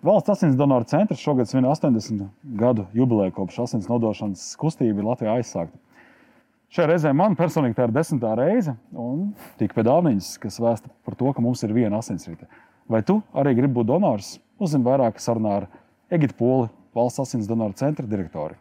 Valsts 0.00 0.32
asins 0.32 0.56
donoru 0.56 0.84
centrs 0.88 1.20
šogad 1.20 1.48
svin 1.48 1.64
80 1.64 2.28
gadu 2.42 2.86
jubileju 2.96 3.34
kopš 3.36 3.58
asins 3.66 3.88
nodošanas 3.88 4.54
kustība 4.56 5.04
Latvijā 5.04 5.34
aizsākta. 5.36 5.76
Šajā 6.72 6.86
reizē 6.88 7.12
man 7.12 7.36
personīgi 7.36 7.76
tā 7.76 7.84
ir 7.84 7.92
desmitā 7.92 8.30
reize, 8.38 8.72
un 8.96 9.34
tika 9.60 9.76
pie 9.76 9.84
dāvniņas, 9.84 10.30
kas 10.40 10.56
vēsta 10.62 10.88
par 11.04 11.18
to, 11.20 11.34
ka 11.36 11.44
mums 11.44 11.66
ir 11.66 11.76
viena 11.76 12.00
asinsrite. 12.00 12.48
Vai 12.88 13.02
tu 13.04 13.18
arī 13.36 13.52
gribi 13.58 13.76
būt 13.76 13.92
donors? 13.92 14.38
Uzzini 14.56 14.88
vairāk 14.88 15.20
sarunā 15.20 15.58
ar 15.58 15.70
Egitu 16.08 16.38
Poli, 16.40 16.72
Valsts 16.96 17.26
asins 17.26 17.50
donoru 17.50 17.76
centra 17.76 18.08
direktori. 18.08 18.56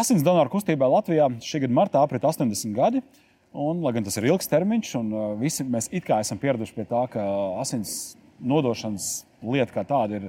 Asins 0.00 0.22
donoru 0.24 0.48
kustībā 0.52 0.86
Latvijā 0.88 1.26
šī 1.44 1.64
gada 1.66 1.76
martā 1.76 2.00
aprit 2.00 2.22
80 2.24 2.72
gadi. 2.72 3.02
Un, 3.50 3.80
lai 3.82 3.90
gan 3.92 4.04
tas 4.06 4.14
ir 4.16 4.28
ilgs 4.30 4.46
termiņš, 4.48 4.92
un 5.00 5.08
uh, 5.10 5.22
visi 5.40 5.64
mēs 5.66 5.90
it 5.90 6.06
kā 6.06 6.20
esam 6.22 6.38
pieraduši 6.40 6.76
pie 6.76 6.84
tā, 6.88 7.00
ka 7.10 7.24
asins 7.60 8.14
nodošanas 8.38 9.08
lieta 9.42 9.74
kā 9.74 9.82
tāda 9.84 10.20
ir 10.20 10.28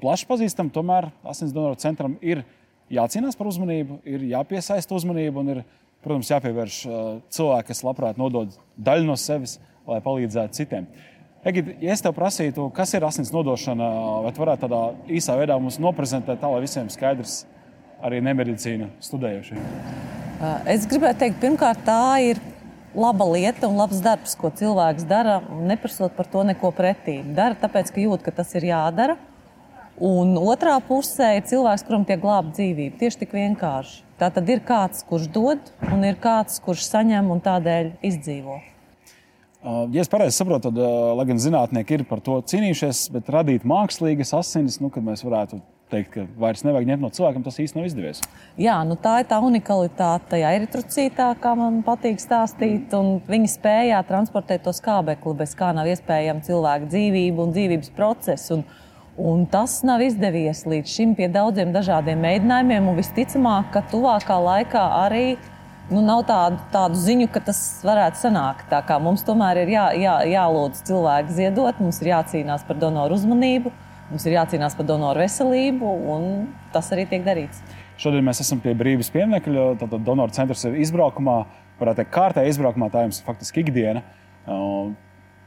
plaši 0.00 0.28
pazīstama, 0.30 0.72
tomēr 0.72 1.08
asins 1.26 1.52
donoru 1.52 1.76
centram 1.82 2.14
ir 2.22 2.44
jācīnās 2.94 3.36
par 3.36 3.50
uzmanību, 3.50 3.98
ir 4.06 4.28
jāpiesaista 4.30 4.94
uzmanība 4.94 5.42
un 5.42 5.50
ir, 5.56 5.60
protams, 6.06 6.30
jāpievērš 6.30 6.78
uh, 6.86 7.10
cilvēki, 7.34 7.68
kas 7.72 7.82
labprāt 7.84 8.22
nodod 8.22 8.54
daļu 8.78 9.10
no 9.10 9.18
sevis, 9.20 9.58
lai 9.90 9.98
palīdzētu 10.06 10.60
citiem. 10.62 10.86
Egid, 11.46 11.74
ja 11.82 11.92
es 11.98 12.06
tev 12.06 12.14
prasītu, 12.14 12.70
kas 12.74 12.94
ir 12.94 13.04
asins 13.06 13.34
nodošana, 13.34 13.90
vai 14.22 14.32
tu 14.34 14.46
varētu 14.46 14.64
tādā 14.68 14.80
īsā 15.18 15.36
veidā 15.38 15.58
mums 15.58 15.82
noprezentēt, 15.82 16.40
tā 16.40 16.54
lai 16.54 16.62
visiem 16.62 16.88
skaidrs 16.94 17.42
arī 18.04 18.20
nemedicīnu 18.24 18.90
studējušiem? 19.04 19.62
Es 20.68 20.84
gribētu 20.88 21.22
teikt, 21.22 21.38
pirmkārt, 21.40 21.80
tā 21.86 22.18
ir 22.24 22.40
laba 22.96 23.24
lieta 23.30 23.68
un 23.68 23.78
labs 23.80 24.02
darbs, 24.04 24.34
ko 24.36 24.50
cilvēks 24.52 25.06
dara, 25.08 25.38
neprasot 25.68 26.12
par 26.16 26.28
to 26.32 26.44
neko 26.48 26.72
pretī. 26.76 27.20
Dara 27.36 27.56
tāpēc, 27.60 27.92
ka 27.92 28.04
jūt, 28.04 28.24
ka 28.24 28.34
tas 28.36 28.52
ir 28.56 28.68
jādara. 28.70 29.16
Un 29.96 30.34
otrā 30.36 30.74
pusē 30.84 31.38
ir 31.38 31.46
cilvēks, 31.48 31.86
kuram 31.88 32.04
tiek 32.04 32.20
glābta 32.20 32.58
dzīvība. 32.58 32.98
Tieši 33.00 33.22
tik 33.22 33.32
vienkārši. 33.32 34.02
Tā 34.20 34.28
tad 34.32 34.48
ir 34.52 34.60
kāds, 34.64 35.04
kurš 35.08 35.28
dod, 35.32 35.70
un 35.92 36.04
ir 36.04 36.18
kāds, 36.20 36.60
kurš 36.64 36.84
saņem 36.88 37.30
un 37.32 37.40
tādēļ 37.44 37.94
izdzīvo. 38.04 38.58
Ja 39.92 40.02
es 40.04 40.12
pareizi 40.12 40.36
saprotu, 40.36 40.68
tad, 40.68 40.78
lai 41.18 41.24
gan 41.26 41.40
zinātnieki 41.42 41.96
ir 41.98 42.04
par 42.08 42.20
to 42.24 42.36
cīnījušies, 42.52 43.06
bet 43.16 43.32
radīt 43.32 43.64
mākslīgas 43.66 44.30
asinis, 44.36 44.76
nu, 44.84 44.92
kad 44.94 45.04
mēs 45.04 45.24
varētu 45.26 45.58
teikt, 45.92 46.10
ka 46.14 46.24
vairs 46.40 46.64
nevajag 46.66 46.88
ņemt 46.90 47.04
no 47.04 47.10
cilvēkiem, 47.14 47.44
tas 47.46 47.58
īstenībā 47.62 47.84
nav 47.84 47.90
izdevies. 47.90 48.22
Jā, 48.60 48.76
nu 48.88 48.96
tā 49.00 49.20
ir 49.22 49.28
tā 49.30 49.38
unikalitāte 49.44 50.32
tajā 50.34 50.52
eritrocītā, 50.58 51.28
kā 51.42 51.52
man 51.58 51.82
patīk 51.86 52.20
stāstīt. 52.22 52.94
Viņi 53.30 53.52
spēja 53.52 54.02
transportēt 54.08 54.66
to 54.66 54.74
skābekli, 54.76 55.36
bez 55.38 55.54
kā 55.58 55.72
nav 55.76 55.90
iespējama 55.92 56.44
cilvēka 56.46 56.90
dzīvība 56.90 57.46
un 57.46 57.54
dzīvības 57.54 57.92
process. 57.98 58.50
Un, 58.54 58.64
un 59.16 59.46
tas 59.50 59.78
nav 59.86 60.02
izdevies 60.06 60.64
līdz 60.66 60.96
šim 60.98 61.14
pie 61.18 61.30
daudziem 61.32 61.74
dažādiem 61.76 62.18
mēģinājumiem. 62.24 62.90
Visticamāk, 62.98 63.70
ka 63.74 63.86
tuvākā 63.92 64.40
laikā 64.42 64.84
arī 65.06 65.26
nu, 65.90 66.02
nav 66.02 66.24
tādu, 66.26 66.58
tādu 66.74 66.98
ziņu, 66.98 67.30
ka 67.30 67.44
tas 67.46 67.62
varētu 67.86 68.26
sanākt. 68.26 68.74
Mums 69.02 69.22
tomēr 69.26 69.62
ir 69.62 69.74
jā, 69.76 69.88
jā, 70.02 70.20
jālūdz 70.34 70.82
cilvēku 70.88 71.36
ziedot, 71.36 71.82
mums 71.82 72.02
ir 72.02 72.16
jācīnās 72.16 72.66
par 72.66 72.80
donoru 72.82 73.18
uzmanību. 73.18 73.74
Mums 74.10 74.26
ir 74.28 74.36
jācīnās 74.36 74.76
par 74.78 74.86
donoru 74.86 75.24
veselību, 75.24 75.94
un 76.14 76.26
tas 76.74 76.92
arī 76.94 77.08
tiek 77.10 77.24
darīts. 77.26 77.62
Šodien 77.98 78.26
mēs 78.26 78.42
esam 78.44 78.60
pie 78.62 78.74
brīvības 78.76 79.10
pieminiekļa. 79.14 79.64
Tad 79.80 79.96
donoru 80.06 80.34
centrs 80.36 80.62
ir 80.68 80.76
izbraukumā, 80.84 81.40
varētu 81.80 82.02
teikt, 82.02 82.12
kārtējā 82.14 82.52
izbraukumā. 82.52 82.90
Tā 82.92 83.06
jums 83.06 83.22
faktiski 83.26 83.64
ikdiena. 83.64 84.04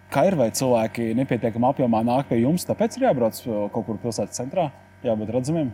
Kā 0.09 0.25
ir, 0.25 0.35
vai 0.35 0.49
cilvēki 0.52 1.14
nepietiekamā 1.20 1.71
apjomā 1.71 2.02
nāk 2.03 2.31
pie 2.31 2.42
jums, 2.42 2.65
tāpēc 2.67 2.97
ir 2.97 3.05
jābrauc 3.05 3.39
kaut 3.45 3.86
kur 3.86 3.99
pilsētas 4.02 4.42
centrā, 4.42 4.71
jābūt 5.05 5.31
redzamiem? 5.36 5.70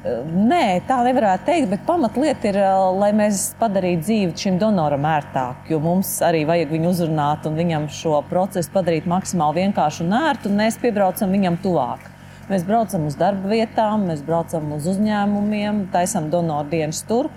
Nē, 0.00 0.80
tā 0.88 1.02
nevarētu 1.04 1.44
teikt, 1.44 1.66
bet 1.74 1.82
pamatlieta 1.84 2.48
ir, 2.48 2.58
lai 2.96 3.10
mēs 3.12 3.50
padarītu 3.60 4.06
dzīvi 4.06 4.38
šim 4.46 4.56
donoram 4.62 5.04
ērtāku. 5.04 5.74
Jo 5.74 5.80
mums 5.84 6.14
arī 6.24 6.46
vajag 6.48 6.72
viņu 6.72 6.94
uzrunāt 6.94 7.44
un 7.50 7.58
viņam 7.58 7.90
šo 7.92 8.22
procesu 8.30 8.72
padarīt 8.72 9.10
maksimāli 9.10 9.66
vienkāršu 9.66 10.06
un 10.06 10.16
ērtu, 10.22 10.48
un 10.48 10.62
mēs 10.62 10.80
piebraucam 10.80 11.36
viņam 11.36 11.60
tuvāk. 11.66 12.09
Mēs 12.50 12.64
braucam 12.66 13.04
uz 13.06 13.14
darba 13.14 13.46
vietām, 13.46 14.08
mēs 14.08 14.24
braucam 14.26 14.72
uz 14.74 14.82
uzņēmumiem, 14.90 15.84
taisām 15.92 16.32
donoru 16.32 16.66
dienas 16.72 17.04
tur. 17.06 17.28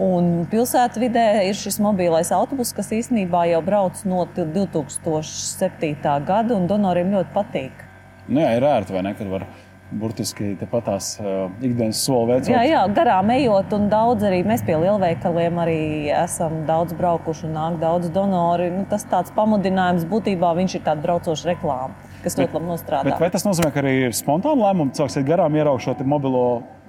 Un 0.00 0.46
pilsētvidē 0.48 1.44
ir 1.44 1.58
šis 1.60 1.76
mobilais 1.84 2.30
autobus, 2.32 2.70
kas 2.72 2.88
īstenībā 2.96 3.42
jau 3.50 3.58
brauc 3.66 4.00
no 4.08 4.22
2007. 4.32 5.90
gada, 6.24 6.56
un 6.56 6.64
donoriem 6.70 7.12
ļoti 7.12 7.30
patīk. 7.34 7.82
Nu, 8.30 8.40
jā, 8.40 8.54
ir 8.56 8.64
ērti, 8.64 8.94
vai 8.96 9.02
ne? 9.04 9.12
Kad 9.18 9.28
var 9.34 9.44
burtiski 9.92 10.54
tepat 10.56 10.88
tās 10.88 11.10
uh, 11.20 11.52
ikdienas 11.60 12.00
soli 12.06 12.30
veicot. 12.30 12.54
Jā, 12.54 12.62
jā, 12.64 12.80
garām 12.96 13.28
ejot, 13.34 13.76
un 13.76 13.92
daudz 13.92 14.24
arī 14.24 14.40
mēs 14.48 14.64
pie 14.64 14.78
lielveikaliem 14.80 15.60
arī 15.66 15.82
esam 16.16 16.62
daudz 16.64 16.96
braukuši 16.96 17.44
un 17.50 17.52
nāk 17.58 17.76
daudz 17.84 18.08
donori. 18.16 18.72
Nu, 18.72 18.88
tas 18.88 19.04
tāds 19.04 19.36
pamudinājums 19.36 20.08
būtībā 20.08 20.56
viņš 20.62 20.80
ir 20.80 20.86
tāds 20.88 21.04
braucošs 21.04 21.44
reklāmas 21.52 22.11
kas 22.24 22.38
ļoti 22.38 22.58
labi 22.58 22.70
nostrādā. 22.70 23.16
Vai 23.20 23.30
tas 23.34 23.46
nozīmē, 23.46 23.72
ka 23.74 23.82
arī 23.82 23.94
ir 24.08 24.16
spontāni 24.16 24.64
lēmumi, 24.64 24.94
cilvēks 24.96 25.18
iet 25.20 25.26
garām, 25.28 25.56
ieraugot 25.58 25.84
šo 25.84 25.96
mobilo 26.08 26.44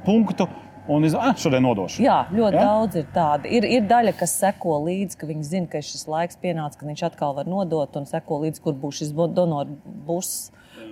punktu? 0.06 0.48
Un 0.84 1.06
es 1.08 1.14
ah, 1.16 1.32
šodien 1.40 1.64
nodošu. 1.64 2.02
Jā, 2.04 2.26
ļoti 2.36 2.58
ja? 2.60 2.64
daudz 2.68 2.98
ir 3.00 3.06
tādu. 3.16 3.48
Ir, 3.48 3.64
ir 3.72 3.86
daļa, 3.88 4.12
kas 4.20 4.34
seko 4.42 4.82
līdzi, 4.84 5.16
ka 5.16 5.30
viņi 5.30 5.46
zina, 5.48 5.70
ka 5.72 5.80
šis 5.80 6.04
laiks 6.12 6.40
pienācis, 6.42 6.80
ka 6.80 6.88
viņš 6.90 7.06
atkal 7.08 7.38
var 7.38 7.48
nodot 7.48 7.96
un 7.96 8.08
seko 8.10 8.42
līdzi, 8.44 8.60
kur 8.66 8.76
būs 8.82 9.00
šis 9.00 9.14
donoru 9.16 9.78
būs. 10.10 10.34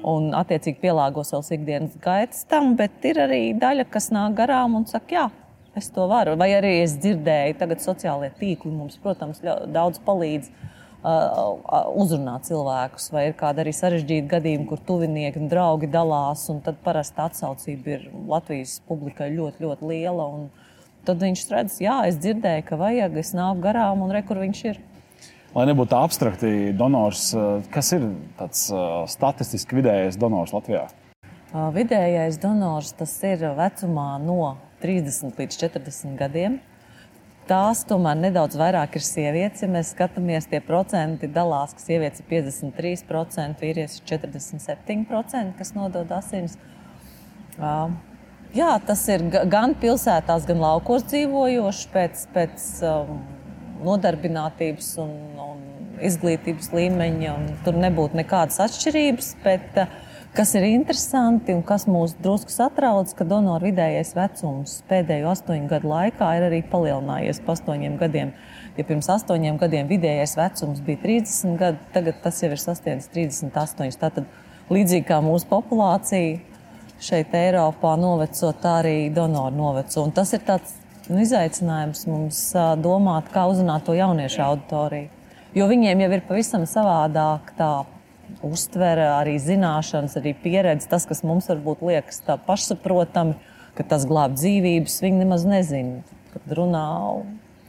Un, 0.07 0.31
attiecīgi, 0.33 0.79
pielāgo 0.81 1.21
savus 1.27 1.51
ikdienas 1.53 1.93
gaitas 2.01 2.45
tam, 2.49 2.71
bet 2.79 3.03
ir 3.05 3.19
arī 3.21 3.41
daļa, 3.59 3.83
kas 3.91 4.07
nāk 4.15 4.33
garām 4.39 4.79
un 4.79 4.87
saka, 4.89 5.13
jā, 5.13 5.25
es 5.77 5.91
to 5.93 6.07
varu. 6.09 6.33
Vai 6.39 6.49
arī 6.55 6.71
es 6.81 6.95
dzirdēju, 7.03 7.57
tagad 7.59 7.83
sociālajie 7.83 8.31
tīkli 8.39 8.71
mums, 8.73 8.97
protams, 9.03 9.43
daudz 9.43 10.01
palīdz 10.07 10.49
uzrunāt 11.01 12.45
cilvēkus, 12.45 13.07
vai 13.13 13.27
ir 13.29 13.37
kādi 13.37 13.63
arī 13.63 13.73
sarežģīti 13.73 14.29
gadījumi, 14.29 14.67
kur 14.69 14.81
tuvinieki 14.85 15.41
un 15.41 15.49
draugi 15.49 15.89
dalās. 15.89 16.45
Tad 16.65 16.77
parasti 16.85 17.23
atsaucība 17.23 17.95
ir 17.95 18.07
Latvijas 18.29 18.79
publikai 18.87 19.31
ļoti, 19.33 19.65
ļoti 19.65 19.89
liela. 19.89 20.29
Tad 21.07 21.23
viņš 21.23 21.43
redz, 21.49 21.79
jā, 21.81 21.97
es 22.05 22.19
dzirdēju, 22.21 22.65
ka 22.67 22.77
vajag, 22.77 23.17
es 23.17 23.33
nāku 23.33 23.63
garām 23.63 24.03
un 24.05 24.13
re, 24.13 24.21
kur 24.21 24.37
viņš 24.37 24.63
ir. 24.69 24.81
Lai 25.51 25.65
nebūtu 25.67 25.97
abstrakti 25.97 26.71
donors, 26.77 27.31
kas 27.73 27.89
ir 27.97 28.05
tāds 28.37 28.67
statistiski 29.11 29.81
vidējais 29.81 30.19
donors 30.21 30.53
Latvijā? 30.55 30.85
Vidējais 31.51 32.37
donors 32.39 32.93
tas 32.95 33.17
ir 33.27 33.41
vecumā 33.57 34.13
no 34.23 34.53
30 34.85 35.41
līdz 35.41 35.57
40 35.65 36.15
gadiem 36.21 36.61
tās 37.49 37.83
tomēr 37.87 38.19
nedaudz 38.19 38.57
vairāk 38.59 38.97
ir 38.97 39.05
sievietes. 39.05 39.63
Ja 39.63 39.69
mēs 39.71 39.93
skatāmies, 39.95 40.47
tie 40.51 40.61
procenti 40.65 41.29
dalās, 41.31 41.75
ka 41.77 41.83
sievietes 41.83 42.23
ir 42.23 42.29
53%, 42.31 43.61
vīrietis 43.61 43.99
ir 43.99 44.07
47%, 44.13 45.55
kas 45.57 45.73
nodod 45.77 46.11
asins. 46.15 46.57
Uh, 47.57 47.91
jā, 48.55 48.71
tas 48.87 49.03
ir 49.11 49.25
gan 49.51 49.75
pilsētās, 49.81 50.47
gan 50.47 50.61
laukos 50.63 51.05
dzīvojoši 51.09 51.91
pēc, 51.95 52.27
pēc 52.35 52.69
um, 52.87 53.19
nodarbinātības 53.85 54.93
un, 55.03 55.17
un 55.41 55.65
izglītības 56.01 56.71
līmeņa. 56.75 57.35
Tur 57.65 57.77
nebūtu 57.81 58.21
nekādas 58.21 58.61
atšķirības. 58.67 59.35
Bet, 59.43 59.83
uh, 59.83 60.10
Kas 60.31 60.53
ir 60.55 60.63
interesanti 60.63 61.51
un 61.51 61.59
kas 61.67 61.83
mūs 61.91 62.13
drusku 62.23 62.53
satrauc, 62.53 63.09
ka 63.19 63.25
donoru 63.27 63.67
vidējais 63.67 64.13
vecums 64.15 64.77
pēdējo 64.87 65.33
astoņu 65.33 65.67
gadu 65.67 65.89
laikā 65.91 66.29
ir 66.37 66.45
arī 66.47 66.61
palielinājies 66.71 67.41
pa 67.43 67.51
astoņiem 67.57 67.97
gadiem. 67.99 68.31
Ja 68.77 68.85
pirms 68.87 69.11
astoņiem 69.11 69.59
gadiem 69.59 69.91
vidējais 69.91 70.37
vecums 70.39 70.79
bija 70.87 71.01
30 71.03 71.59
gadi, 71.59 71.83
tagad 71.91 72.23
tas 72.23 72.39
jau 72.39 72.47
ir 72.47 72.63
sasniedzis 72.63 73.11
38. 73.11 73.99
Tātad 73.99 74.31
līdzīgi 74.71 75.09
kā 75.11 75.19
mūsu 75.19 75.51
populācija 75.51 76.39
šeit 77.03 77.35
Eiropā 77.35 77.97
noveco, 77.99 78.55
tā 78.63 78.79
arī 78.85 78.97
donoru 79.11 79.59
noveco. 79.59 80.07
Un 80.07 80.15
tas 80.15 80.31
ir 80.31 80.47
tāds 80.47 80.77
nu, 81.11 81.19
izaicinājums 81.25 82.07
mums 82.07 82.45
domāt, 82.79 83.27
kā 83.35 83.49
uzrunāt 83.51 83.83
to 83.83 83.99
jauniešu 83.99 84.47
auditoriju. 84.47 85.11
Jo 85.59 85.67
viņiem 85.67 86.05
jau 86.05 86.13
ir 86.15 86.29
pavisam 86.29 86.63
savādāk 86.63 87.51
tā 87.59 87.73
uztvere, 88.45 89.05
arī 89.17 89.37
zināšanas, 89.41 90.17
arī 90.19 90.33
pieredze. 90.43 90.89
Tas, 90.91 91.07
kas 91.09 91.23
mums 91.27 91.49
varbūt 91.51 91.83
liekas 91.85 92.21
tā 92.25 92.37
pašsaprotami, 92.47 93.37
ka 93.77 93.85
tas 93.87 94.07
glāb 94.09 94.35
dzīvības, 94.37 94.99
viņi 95.03 95.23
nemaz 95.23 95.45
nezina. 95.47 96.01
Kad 96.31 96.53
runā, 96.57 96.85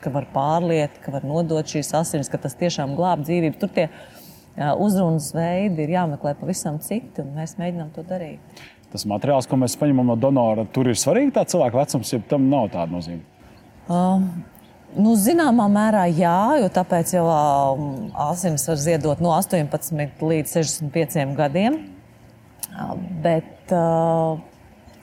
ka 0.03 0.13
var 0.15 0.27
pārliet, 0.35 0.99
ka 1.03 1.15
var 1.15 1.27
nodot 1.27 1.67
šīs 1.69 1.93
asinis, 1.99 2.31
ka 2.31 2.41
tas 2.43 2.59
tiešām 2.59 2.97
glāb 2.99 3.25
dzīvību. 3.27 3.59
Tur 3.61 3.73
tie 3.75 3.89
uzrunas 4.79 5.31
veidi 5.35 5.87
ir 5.87 5.97
jāmeklē 5.97 6.35
pavisam 6.39 6.79
citi, 6.83 7.23
un 7.23 7.35
mēs 7.39 7.57
mēģinām 7.61 7.93
to 7.95 8.05
darīt. 8.07 8.63
Tas 8.93 9.07
materiāls, 9.09 9.49
ko 9.49 9.57
mēs 9.57 9.79
saņemam 9.79 10.11
no 10.13 10.19
donora, 10.21 10.67
tur 10.69 10.91
ir 10.91 10.99
svarīgi 11.01 11.33
tā 11.33 11.47
cilvēka 11.49 11.79
vecums, 11.81 12.13
ja 12.13 12.21
tam 12.29 12.51
nav 12.53 12.69
tāda 12.75 12.93
nozīme. 12.93 13.23
Um, 13.89 14.27
Nu, 14.93 15.15
zināmā 15.17 15.71
mērā 15.73 16.03
jā, 16.13 16.61
jo 16.61 16.69
tāpēc 16.73 17.15
jau 17.15 17.25
asins 18.27 18.67
var 18.69 18.77
ziedot 18.77 19.23
no 19.25 19.33
18 19.39 20.21
līdz 20.21 20.53
65 20.59 21.33
gadiem. 21.39 21.79
Bet 23.25 23.73
uh, 23.73 24.37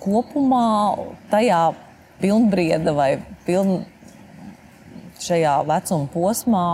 kopumā 0.01 0.69
tajā 1.33 1.63
pilnbrieda 2.21 2.94
vai 2.94 3.09
piln 3.47 3.88
šajā 5.25 5.57
vecuma 5.65 6.09
posmā 6.13 6.65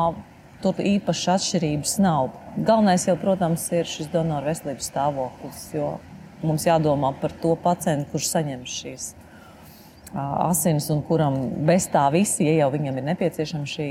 tur 0.63 0.79
īpaši 0.83 1.29
atšķirības 1.37 1.97
nav. 2.03 2.33
Galvenais 2.55 3.07
jau, 3.07 3.15
protams, 3.19 3.69
ir 3.75 3.87
šis 3.87 4.11
donoru 4.11 4.51
veselības 4.51 4.91
stāvoklis, 4.91 5.67
jo 5.75 5.97
mums 6.43 6.67
jādomā 6.67 7.15
par 7.21 7.31
to 7.39 7.55
pacientu, 7.63 8.11
kurš 8.11 8.33
saņem 8.35 8.67
šīs 8.67 9.13
asins, 10.15 10.87
un 10.93 11.01
kuram 11.03 11.35
bez 11.67 11.87
tā 11.91 12.05
visa, 12.13 12.43
ja 12.45 12.53
jau 12.61 12.69
viņam 12.73 12.99
ir 12.99 13.07
nepieciešama 13.09 13.67
šī 13.67 13.87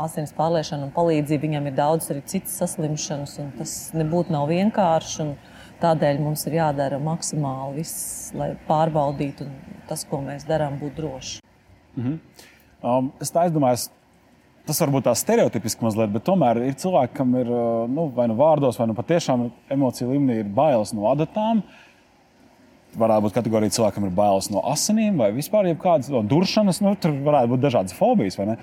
asins 0.00 0.34
pārliešana 0.36 0.88
un 0.88 0.94
palīdzība, 0.94 1.46
viņam 1.46 1.68
ir 1.70 1.76
daudz 1.78 2.10
arī 2.12 2.22
citas 2.28 2.58
saslimšanas, 2.60 3.38
un 3.42 3.52
tas 3.56 3.76
nebūtu 3.96 4.34
nav 4.34 4.48
vienkārši. 4.52 5.30
Tādēļ 5.78 6.18
mums 6.18 6.42
ir 6.50 6.56
jādara 6.58 6.98
maksimāli 6.98 7.78
viss, 7.78 8.32
lai 8.34 8.50
pārbaudītu, 8.66 9.46
un 9.46 9.82
tas, 9.86 10.02
ko 10.04 10.18
mēs 10.24 10.42
darām, 10.48 10.74
būtu 10.80 10.96
droši. 10.96 11.38
Mm 11.94 12.04
-hmm. 12.04 12.18
um, 12.82 13.12
es 13.20 13.30
tā 13.30 13.46
aizdomājos, 13.46 13.88
tas 14.66 14.80
varbūt 14.80 15.06
tā 15.06 15.14
stereotipiski 15.14 15.84
mazliet, 15.84 16.10
bet 16.10 16.24
tomēr 16.24 16.58
ir 16.66 16.74
cilvēki, 16.74 17.14
kam 17.14 17.34
ir 17.34 17.46
nu, 17.88 18.08
vai 18.14 18.26
nu 18.28 18.34
vārdos, 18.34 18.78
vai 18.78 18.86
nu 18.86 18.94
patiešām 18.94 19.50
emociju 19.70 20.10
līmenī 20.10 20.40
ir 20.40 20.44
bailes 20.44 20.92
no 20.92 21.06
adatām. 21.06 21.58
Uh, 21.58 21.87
varētu 22.96 23.26
būt 23.26 23.36
kategorija 23.36 23.74
cilvēkam 23.76 24.08
ir 24.08 24.14
bailes 24.16 24.50
no 24.52 24.62
asinīm 24.72 25.18
vai 25.20 25.30
vispār 25.36 25.68
kādas 25.80 26.10
no 26.12 26.22
duršanas. 26.26 26.80
Nu, 26.84 26.94
tur 27.00 27.16
varētu 27.26 27.52
būt 27.54 27.64
dažādas 27.66 27.96
fobijas. 27.96 28.38
Vai, 28.40 28.56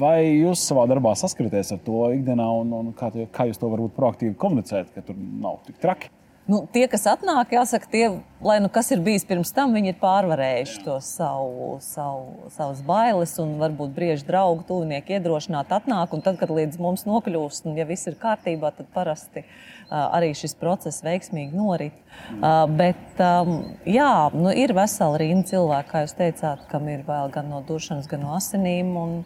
vai 0.00 0.16
jūs 0.24 0.64
savā 0.70 0.86
darbā 0.90 1.12
saskaraties 1.18 1.74
ar 1.76 1.82
to 1.84 2.06
ikdienā 2.16 2.46
un, 2.62 2.72
un 2.80 2.94
kā, 2.96 3.12
kā 3.34 3.50
jūs 3.50 3.60
to 3.60 3.70
varbūt 3.72 3.96
proaktīvi 3.98 4.38
komunicējat, 4.40 4.94
ka 4.94 5.04
tur 5.06 5.18
nav 5.18 5.60
tik 5.68 5.78
traki? 5.82 6.12
Nu, 6.50 6.64
tie, 6.74 6.82
kas 6.90 7.04
atnāk, 7.06 7.52
jāsaka, 7.54 7.86
tie, 7.92 8.06
lai 8.42 8.56
nu 8.58 8.66
kas 8.72 8.88
ir 8.90 9.02
bijis 9.06 9.22
pirms 9.28 9.52
tam, 9.54 9.70
viņi 9.76 9.92
ir 9.92 9.98
pārvarējuši 10.00 10.80
to 10.82 10.96
savu, 11.04 11.76
savu, 11.84 12.48
savas 12.50 12.80
bailes 12.86 13.36
un 13.38 13.52
varbūt 13.60 13.92
brīži 13.94 14.26
draugu, 14.26 14.64
tuvinieki 14.66 15.14
iedrošināt 15.14 15.70
atnāk. 15.76 16.16
Un 16.16 16.24
tad, 16.24 16.40
kad 16.40 16.50
līdz 16.50 16.80
mums 16.82 17.06
nokļūst, 17.06 17.68
un 17.70 17.78
ja 17.78 17.86
viss 17.86 18.10
ir 18.10 18.18
kārtībā, 18.18 18.72
tad 18.74 18.88
parasti 18.96 19.44
uh, 19.44 20.08
arī 20.08 20.32
šis 20.34 20.56
process 20.58 21.04
veiksmīgi 21.06 21.54
norit. 21.54 21.94
Uh, 22.32 22.64
bet 22.66 23.22
um, 23.22 23.54
jā, 23.86 24.10
nu, 24.34 24.50
ir 24.50 24.74
vesela 24.74 25.22
rinda 25.22 25.52
cilvēku, 25.52 25.92
kā 25.92 26.02
jūs 26.02 26.18
teicāt, 26.18 26.66
kam 26.72 26.90
ir 26.90 27.06
vēl 27.06 27.30
gan 27.36 27.52
no 27.52 27.62
duršanas, 27.68 28.10
gan 28.10 28.26
no 28.26 28.34
asinīm. 28.40 28.90
Un, 28.98 29.16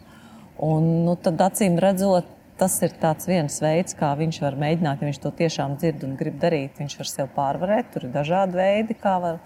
un, 0.61 0.91
nu, 1.07 1.17
tad 1.25 1.41
acīm 1.47 1.81
redzot, 1.81 2.29
tas 2.57 2.77
ir 2.83 2.93
viens 3.27 3.59
veids, 3.61 3.95
kā 3.97 4.13
viņš 4.15 4.39
var 4.43 4.55
mēģināt, 4.59 5.01
ja 5.01 5.09
viņš 5.09 5.19
to 5.23 5.31
tiešām 5.35 5.75
dzird 5.79 6.05
un 6.07 6.15
grib 6.15 6.39
darīt. 6.39 6.79
Viņš 6.79 6.97
var 7.01 7.11
sev 7.11 7.29
pārvarēt. 7.35 7.91
Tur 7.93 8.07
ir 8.07 8.15
dažādi 8.15 8.55
veidi, 8.55 8.95
kā 8.95 9.17
var, 9.19 9.39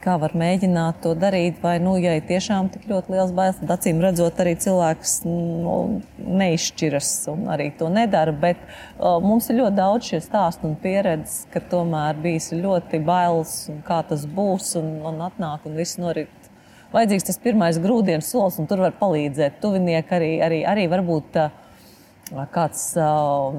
kā 0.00 0.16
var 0.20 0.32
mēģināt 0.36 1.02
to 1.04 1.12
darīt. 1.18 1.60
Vai, 1.62 1.76
nu, 1.84 1.96
ja 2.00 2.14
ir 2.16 2.24
tiešām 2.28 2.70
tik 2.72 2.88
ļoti 2.88 3.12
liels 3.12 3.34
bailes, 3.36 3.60
tad 3.60 3.74
acīm 3.76 4.00
redzot, 4.00 4.40
arī 4.40 4.54
cilvēks 4.64 5.18
nu, 5.28 5.76
neizšķiras 6.16 7.10
un 7.34 7.44
arī 7.52 7.68
to 7.76 7.90
nedara. 7.92 8.32
Bet 8.32 8.62
uh, 8.64 9.18
mums 9.20 9.50
ir 9.52 9.60
ļoti 9.60 9.76
daudz 9.76 10.08
šie 10.12 10.22
stāstu 10.24 10.70
un 10.70 10.78
pieredzes, 10.80 11.44
ka 11.52 11.60
tomēr 11.60 12.16
bijis 12.24 12.54
ļoti 12.56 13.02
bailes 13.04 13.58
un 13.72 13.84
kā 13.84 14.00
tas 14.08 14.24
būs 14.24 14.72
un, 14.80 14.96
un 15.12 15.20
atnāk 15.28 15.68
un 15.68 15.76
viss 15.76 16.00
norit. 16.00 16.32
Vajadzīgs 16.94 17.26
tas 17.28 17.40
pirmais 17.42 17.76
grūdienas 17.82 18.28
solis, 18.32 18.56
un 18.62 18.68
tur 18.70 18.80
var 18.80 18.94
palīdzēt 18.96 19.58
tuvinieki 19.60 20.14
arī, 20.16 20.34
arī, 20.46 20.64
arī 20.64 20.88
varbūt. 20.88 21.40
Uh, 21.44 21.62
kāds 22.50 22.80
uh, 22.98 23.54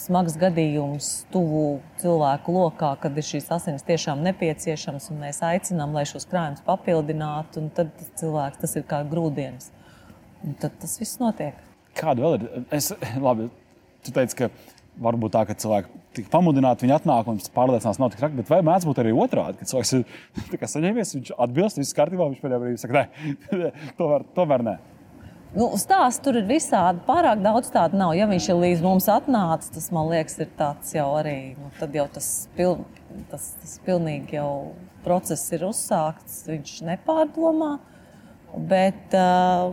smags 0.00 0.38
gadījums 0.40 1.26
tuvu 1.32 1.80
cilvēku 2.00 2.54
lokā, 2.54 2.94
kad 3.02 3.16
ir 3.16 3.26
šīs 3.26 3.50
asins 3.52 3.84
tiešām 3.84 4.22
nepieciešams, 4.24 5.10
un 5.12 5.20
mēs 5.26 5.42
aicinām, 5.44 5.92
lai 5.96 6.06
šos 6.08 6.24
krājumus 6.30 6.64
papildinātu, 6.64 7.66
tad 7.76 7.92
cilvēks 8.16 8.62
tas 8.62 8.76
ir 8.80 8.86
kā 8.88 9.02
grūdienis. 9.08 9.68
Un 10.46 10.56
tad 10.60 10.78
tas 10.80 10.96
viss 11.00 11.20
notiek. 11.20 11.60
Kāda 11.96 12.24
vēl 12.24 12.38
ir? 12.38 12.48
Es, 12.76 12.90
labi, 13.20 13.50
tu 14.04 14.16
teici, 14.16 14.36
ka 14.38 14.50
varbūt 15.02 15.36
tā, 15.36 15.44
ka 15.48 15.56
cilvēki 15.60 16.02
tika 16.16 16.32
pamudināti, 16.32 16.86
viņi 16.86 16.96
atnāk 16.96 17.28
un 17.28 17.40
pārliecinās, 17.52 18.00
nav 18.00 18.12
tik 18.12 18.22
traki. 18.22 18.40
Bet 18.40 18.48
vai 18.48 18.62
mēdz 18.64 18.88
būt 18.88 19.00
arī 19.02 19.12
otrādi, 19.12 19.60
ka 19.60 19.68
cilvēks 19.68 19.96
ir 19.98 20.68
saņēmies, 20.76 21.16
viņš 21.18 21.32
atbilst, 21.46 21.80
viss 21.82 21.96
kārtībā, 21.96 22.30
viņš 22.30 22.44
pēdējā 22.44 22.62
brīdī 22.62 22.80
saka, 22.80 23.02
nē, 23.02 23.72
tomēr, 24.00 24.28
tomēr 24.36 24.64
nē. 24.70 24.76
Nu, 25.56 25.70
Stāsts 25.80 26.20
tur 26.20 26.36
ir 26.36 26.44
visādi. 26.44 27.00
Pārāk 27.06 27.40
daudz 27.40 27.70
tādu 27.72 27.96
nav. 27.96 28.12
Ja 28.18 28.26
viņš 28.28 28.50
ir 28.52 28.58
līdz 28.60 28.82
mums 28.84 29.06
atnācis, 29.08 29.72
tas 29.72 29.86
man 29.94 30.10
liekas, 30.10 30.36
ir 30.44 30.50
tāds 30.58 30.92
jau 30.92 31.06
arī. 31.16 31.54
Nu, 31.56 31.70
tad 31.78 31.96
jau 31.96 32.04
tas, 32.12 32.28
pil, 32.58 32.82
tas, 33.30 33.54
tas 33.62 33.78
pilnīgi 33.86 34.36
jau 34.36 34.50
process 35.06 35.48
ir 35.56 35.64
uzsākts. 35.64 36.42
Viņš 36.50 36.74
nepārdomā. 36.90 37.70
Bet 38.68 39.16
uh, 39.16 39.72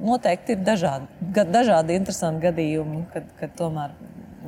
noteikti 0.00 0.56
ir 0.56 0.64
dažādi, 0.64 1.28
dažādi 1.38 1.96
interesanti 2.00 2.46
gadījumi, 2.48 3.04
kad, 3.12 3.28
kad 3.38 3.52
tomēr 3.60 3.92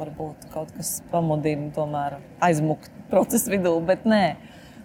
varbūt 0.00 0.48
kaut 0.52 0.72
kas 0.74 0.96
pamudina 1.12 2.08
aizmukt 2.44 2.88
procesa 3.12 3.52
vidū. 3.52 3.76
Bet 3.84 4.08
nē, 4.08 4.24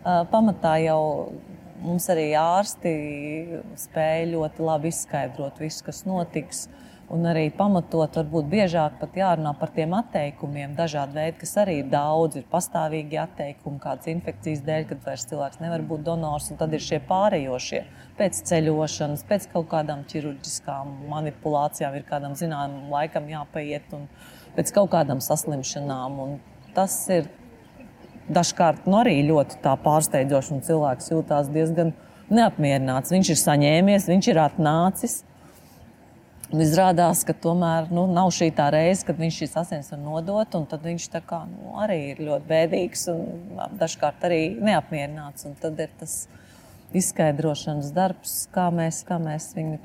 uh, 0.04 0.26
pamatā 0.32 0.76
jau 0.84 1.02
Mums 1.80 2.10
arī 2.12 2.34
ārsti 2.36 2.92
spēja 3.80 4.28
ļoti 4.34 4.64
labi 4.68 4.92
izskaidrot 4.92 5.62
visu, 5.64 5.86
kas 5.88 6.04
notiks. 6.08 6.68
Un 7.10 7.24
arī 7.26 7.48
pamatot, 7.50 8.20
varbūt 8.20 8.50
biežāk 8.52 9.00
pat 9.00 9.16
jārunā 9.18 9.56
par 9.58 9.72
tiem 9.74 9.96
atteikumiem, 9.98 10.76
dažādi 10.78 11.16
veidi, 11.18 11.40
kas 11.42 11.56
arī 11.58 11.80
ir 11.80 11.88
daudz. 11.90 12.38
Ir 12.38 12.46
pastāvīgi 12.52 13.18
atteikumi, 13.18 13.82
kādas 13.82 14.12
infekcijas 14.12 14.62
dēļ, 14.68 14.86
kad 14.92 15.02
vairs 15.08 15.26
cilvēks 15.32 15.62
nevar 15.64 15.82
būt 15.90 16.04
donors. 16.06 16.52
Tad 16.60 16.76
ir 16.78 16.86
šie 16.86 17.00
pārējošie 17.10 17.82
pēc 18.20 18.44
ceļošanas, 18.52 19.26
pēc 19.32 19.50
kaut 19.56 19.72
kādām 19.72 20.06
ķirurģiskām 20.12 20.94
manipulācijām, 21.10 21.98
ir 21.98 22.06
kādam 22.12 22.38
zināmam 22.38 22.94
laikam 22.94 23.32
jāpaiet, 23.32 23.90
un 23.98 24.06
pēc 24.60 24.76
kaut 24.78 24.94
kādām 24.94 25.24
saslimšanām. 25.26 26.22
Un 26.28 26.38
tas 26.78 27.02
ir 27.16 27.32
dažkārt 28.34 28.86
nu, 28.90 29.00
arī 29.02 29.20
ļoti 29.28 29.60
pārsteidzoši, 29.64 30.54
un 30.56 30.64
cilvēks 30.66 31.12
jūtas 31.14 31.50
diezgan 31.54 31.94
neapmierināts. 32.34 33.14
Viņš 33.14 33.34
ir 33.34 33.42
saņēmies, 33.42 34.08
viņš 34.10 34.30
ir 34.32 34.42
atnācis. 34.44 35.18
Un 36.50 36.64
izrādās, 36.64 37.22
ka 37.28 37.36
tomēr 37.38 37.92
nu, 37.94 38.08
nav 38.10 38.32
šī 38.34 38.48
tā 38.58 38.72
reize, 38.74 39.04
kad 39.06 39.20
viņš 39.22 39.36
šīs 39.44 39.56
asins 39.62 39.92
var 39.94 40.00
nodot. 40.02 40.50
Tad 40.72 40.82
viņš 40.82 41.06
kā, 41.30 41.44
nu, 41.46 41.76
arī 41.84 42.00
ir 42.16 42.24
ļoti 42.26 42.50
bēdīgs 42.50 43.06
un 43.14 43.22
dažkārt 43.78 44.26
arī 44.26 44.42
neapmierināts. 44.58 45.46
Un 45.46 45.54
tad 45.62 45.78
ir 45.78 45.94
tas 46.00 46.24
izskaidrošanas 46.98 47.94
darbs, 47.94 48.48
kā 48.54 48.72
mēs, 48.74 49.04
kā 49.06 49.20
mēs 49.22 49.52
viņu 49.54 49.78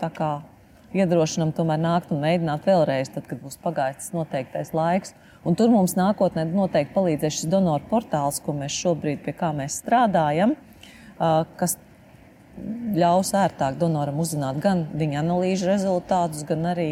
iedrošinām, 0.95 1.53
tomēr 1.53 1.81
nākt 1.83 2.13
un 2.15 2.23
mēģināt 2.23 2.69
vēlreiz, 2.69 3.11
tad, 3.13 3.27
kad 3.29 3.41
būs 3.43 3.59
pagājis 3.63 4.13
noteiktais 4.15 4.73
laiks. 4.77 5.13
Un 5.45 5.57
tur 5.59 5.69
mums 5.69 5.93
nākotnē 5.99 6.47
noteikti 6.49 6.95
palīdzēs 6.95 7.41
šis 7.41 7.51
donoru 7.53 7.85
portāls, 7.91 8.41
ko 8.41 8.55
mēs 8.57 8.77
šobrīd 8.81 9.21
pie 9.27 9.35
kā 9.37 9.51
mēs 9.57 9.77
strādājam, 9.83 10.55
kas 11.61 11.77
ļaus 12.95 13.35
ērtāk 13.37 13.77
donoram 13.81 14.23
uzzināt 14.23 14.61
gan 14.63 14.87
viņa 14.95 15.21
analīžu 15.21 15.69
rezultātus, 15.69 16.47
gan 16.49 16.71
arī, 16.73 16.89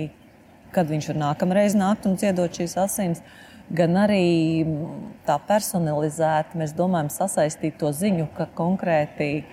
kad 0.75 0.91
viņš 0.91 1.09
var 1.13 1.21
nākamreiz 1.27 1.77
nākt 1.79 2.09
un 2.11 2.19
ziedot 2.21 2.53
šīs 2.53 2.77
asins, 2.83 3.23
gan 3.73 3.97
arī 4.03 4.67
tā 5.25 5.39
personalizēti 5.49 6.61
mēs 6.61 6.77
domājam 6.77 7.09
sasaistīt 7.15 7.79
to 7.81 7.93
ziņu, 7.95 8.29
ka 8.37 8.51
konkrēti 8.59 9.47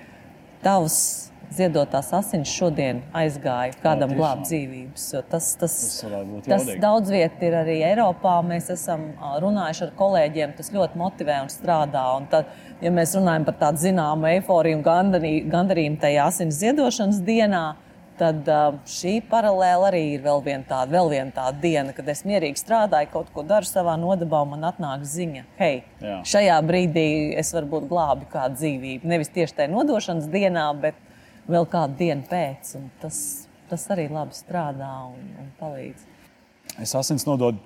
tavs 0.65 1.28
ziedotās 1.53 2.11
asins 2.15 2.51
šodien 2.53 3.01
aizgāja 3.15 3.75
kādam 3.83 4.13
glābt 4.17 4.47
dzīvības. 4.47 5.07
Tas, 5.31 5.51
tas, 5.59 5.75
tas, 6.03 6.05
tas 6.47 6.69
daudz 6.81 7.11
vietā 7.13 7.49
ir 7.49 7.57
arī 7.63 7.79
Eiropā. 7.89 8.39
Mēs 8.45 8.69
esam 8.73 9.09
runājuši 9.43 9.87
ar 9.87 9.93
kolēģiem, 9.99 10.55
tas 10.57 10.71
ļoti 10.75 11.01
motivē 11.01 11.41
un 11.43 11.51
strādā. 11.53 12.05
Un 12.19 12.29
tad, 12.31 12.53
ja 12.83 12.93
mēs 12.93 13.17
runājam 13.17 13.47
par 13.49 13.59
tādu 13.65 13.85
zināmu 13.87 14.29
eifóriju 14.35 14.79
un 14.79 14.87
gandarījumu 15.53 16.01
tajā 16.01 16.29
asins 16.29 16.59
ziedošanas 16.61 17.21
dienā, 17.25 17.65
tad 18.19 18.47
šī 18.89 19.13
paralēla 19.31 19.89
arī 19.89 20.01
ir 20.15 20.23
vēl 20.25 20.41
viena 20.43 20.65
tāda, 20.67 20.91
vēl 20.91 21.11
viena 21.13 21.31
tāda 21.35 21.61
diena, 21.63 21.93
kad 21.95 22.07
es 22.11 22.25
mierīgi 22.27 22.59
strādāju, 22.59 23.11
kaut 23.13 23.29
ko 23.31 23.45
daru 23.47 23.67
savā 23.67 23.95
nodabā, 23.99 24.41
un 24.43 24.57
man 24.57 24.67
atnāk 24.67 25.05
ziņa, 25.07 25.45
hei, 25.59 25.83
Jā. 26.03 26.17
šajā 26.33 26.57
brīdī 26.67 27.07
es 27.39 27.53
varbūt 27.55 27.87
glābu 27.91 28.27
kādu 28.33 28.59
dzīvību. 28.59 29.07
Nevis 29.07 29.31
tieši 29.35 29.61
tajā 29.61 29.71
nodošanas 29.71 30.27
dienā, 30.33 30.67
bet 30.83 30.99
vēl 31.49 31.67
kādu 31.69 31.97
dienu 31.99 32.25
pēc. 32.29 32.75
Tas, 33.01 33.21
tas 33.71 33.87
arī 33.93 34.07
labi 34.11 34.37
strādā 34.37 34.91
un, 35.09 35.25
un 35.41 35.49
palīdz. 35.59 36.05
Es 36.79 36.93
asins 36.95 37.25
nododu, 37.27 37.59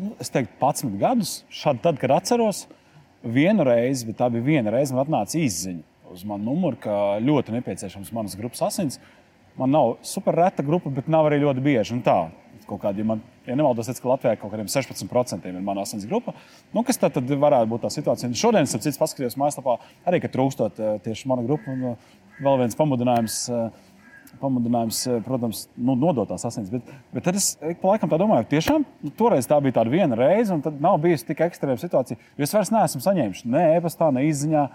nu, 0.00 0.14
es 0.22 0.32
teiktu, 0.32 0.56
11 0.62 0.96
gadus. 1.00 1.36
Šad, 1.52 1.82
tad, 1.84 2.00
kad 2.00 2.16
atceros, 2.16 2.64
vienu 3.26 3.66
reizi, 3.66 4.06
bet 4.08 4.18
tā 4.20 4.30
bija 4.32 4.46
viena 4.46 4.72
reize, 4.74 4.94
man 4.94 5.06
atnāca 5.06 5.38
izziņa 5.40 5.84
uz 6.12 6.24
manu 6.26 6.52
numuru, 6.52 6.78
ka 6.80 7.18
ļoti 7.22 7.54
nepieciešams 7.56 8.12
manas 8.14 8.36
grupas 8.38 8.62
asins. 8.68 9.00
man 9.56 9.70
nav 9.72 9.94
super 10.04 10.34
reta 10.36 10.62
grupa, 10.62 10.90
bet 10.92 11.06
nav 11.08 11.26
arī 11.26 11.38
ļoti 11.40 11.62
bieži. 11.64 11.94
Un 11.96 12.02
tā, 12.04 12.16
kaut 12.68 12.82
kādi, 12.82 13.00
ja 13.00 13.08
man, 13.08 13.22
ja 13.46 13.54
nemaldos, 13.56 13.88
ka 13.88 14.10
Latvijā 14.10 14.34
kaut 14.36 14.52
kādiem 14.52 14.68
16% 14.68 15.48
ir 15.48 15.60
mana 15.64 15.86
asins 15.86 16.04
grupa. 16.06 16.34
Nu, 16.74 16.82
kas 16.84 17.00
tad, 17.00 17.14
tad 17.16 17.30
varētu 17.30 17.70
būt 17.70 17.86
tā 17.86 17.90
situācija? 17.94 18.32
Šodien, 18.36 18.68
ap 18.68 18.84
citu, 18.84 18.98
paskatījos 19.00 19.38
mājaslapā, 19.40 19.78
arī 20.04 20.20
ka 20.20 20.28
trūkstot 20.34 20.82
tieši 21.06 21.30
mana 21.32 21.46
grupa. 21.46 21.72
Un 21.72 21.96
vēl 22.42 22.62
viens 22.62 22.78
pamudinājums. 22.78 23.42
Pamudinājums, 24.36 24.98
protams, 25.24 25.62
nu, 25.80 25.94
nodot 25.96 26.28
tās 26.28 26.42
asins. 26.44 26.68
Bet, 26.68 26.90
bet 27.14 27.24
tad 27.24 27.38
es 27.38 27.54
pa 27.80 27.94
laikam 27.94 28.10
domāju, 28.12 28.44
ka 28.44 28.50
tiešām 28.50 28.82
nu, 28.84 29.12
toreiz 29.16 29.48
tā 29.48 29.56
bija 29.64 29.78
tāda 29.78 29.92
viena 29.94 30.18
reize, 30.18 30.52
un 30.52 30.60
tad 30.64 30.76
nav 30.82 30.98
bijusi 31.00 31.24
tik 31.30 31.40
ekstrēma 31.46 31.80
situācija. 31.80 32.20
Es 32.36 32.52
vairs 32.52 32.72
neesmu 32.74 33.00
saņēmis 33.00 33.46
ne 33.48 33.62
e-pastā, 33.78 34.10
ne 34.12 34.26
izziņā. 34.28 34.66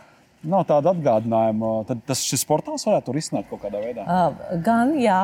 Nav 0.50 0.63
tāda 0.65 0.96
atgādinājuma, 0.96 1.75
tad 1.86 2.01
tas 2.10 2.24
šis 2.25 2.41
portāls 2.50 2.88
varētu 2.88 3.13
risināt 3.13 3.46
kaut 3.51 3.62
kādā 3.62 3.84
veidā. 3.84 4.08
Uh, 4.10 4.56
gan 4.65 4.96
jā, 4.98 5.20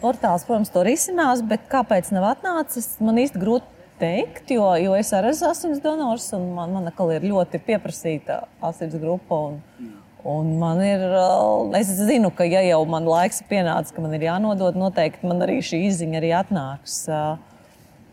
portāls, 0.00 0.46
protams, 0.48 0.72
to 0.72 0.80
risinās, 0.86 1.44
bet 1.44 1.68
kāpēc 1.68 2.08
nav 2.16 2.30
atnācis, 2.30 2.94
man 3.04 3.20
īsti 3.20 3.42
grūti 3.42 3.80
teikt, 4.00 4.50
jo, 4.56 4.64
jo 4.80 4.94
es 4.96 5.12
arī 5.16 5.34
esmu 5.34 5.50
asins 5.50 5.82
donors 5.84 6.30
un 6.36 6.48
man, 6.56 6.72
man 6.72 7.12
ir 7.12 7.26
ļoti 7.28 7.60
pieprasīta 7.66 8.44
asins 8.70 8.96
grupa. 9.00 9.42
Un, 9.50 9.60
Un 10.24 10.58
man 10.60 10.82
ir, 10.84 11.00
es 11.78 11.92
zinu, 11.96 12.28
ka, 12.34 12.44
ja 12.44 12.60
jau 12.66 12.82
man 12.88 13.06
laiks 13.08 13.40
ir 13.40 13.48
pienācis, 13.52 13.94
ka 13.96 14.02
man 14.04 14.12
ir 14.16 14.26
jānodod, 14.26 14.76
noteikti 14.76 15.28
man 15.28 15.40
arī 15.46 15.60
šī 15.64 15.80
izziņa 15.88 16.20
arī 16.20 16.34
atnāks. 16.36 16.98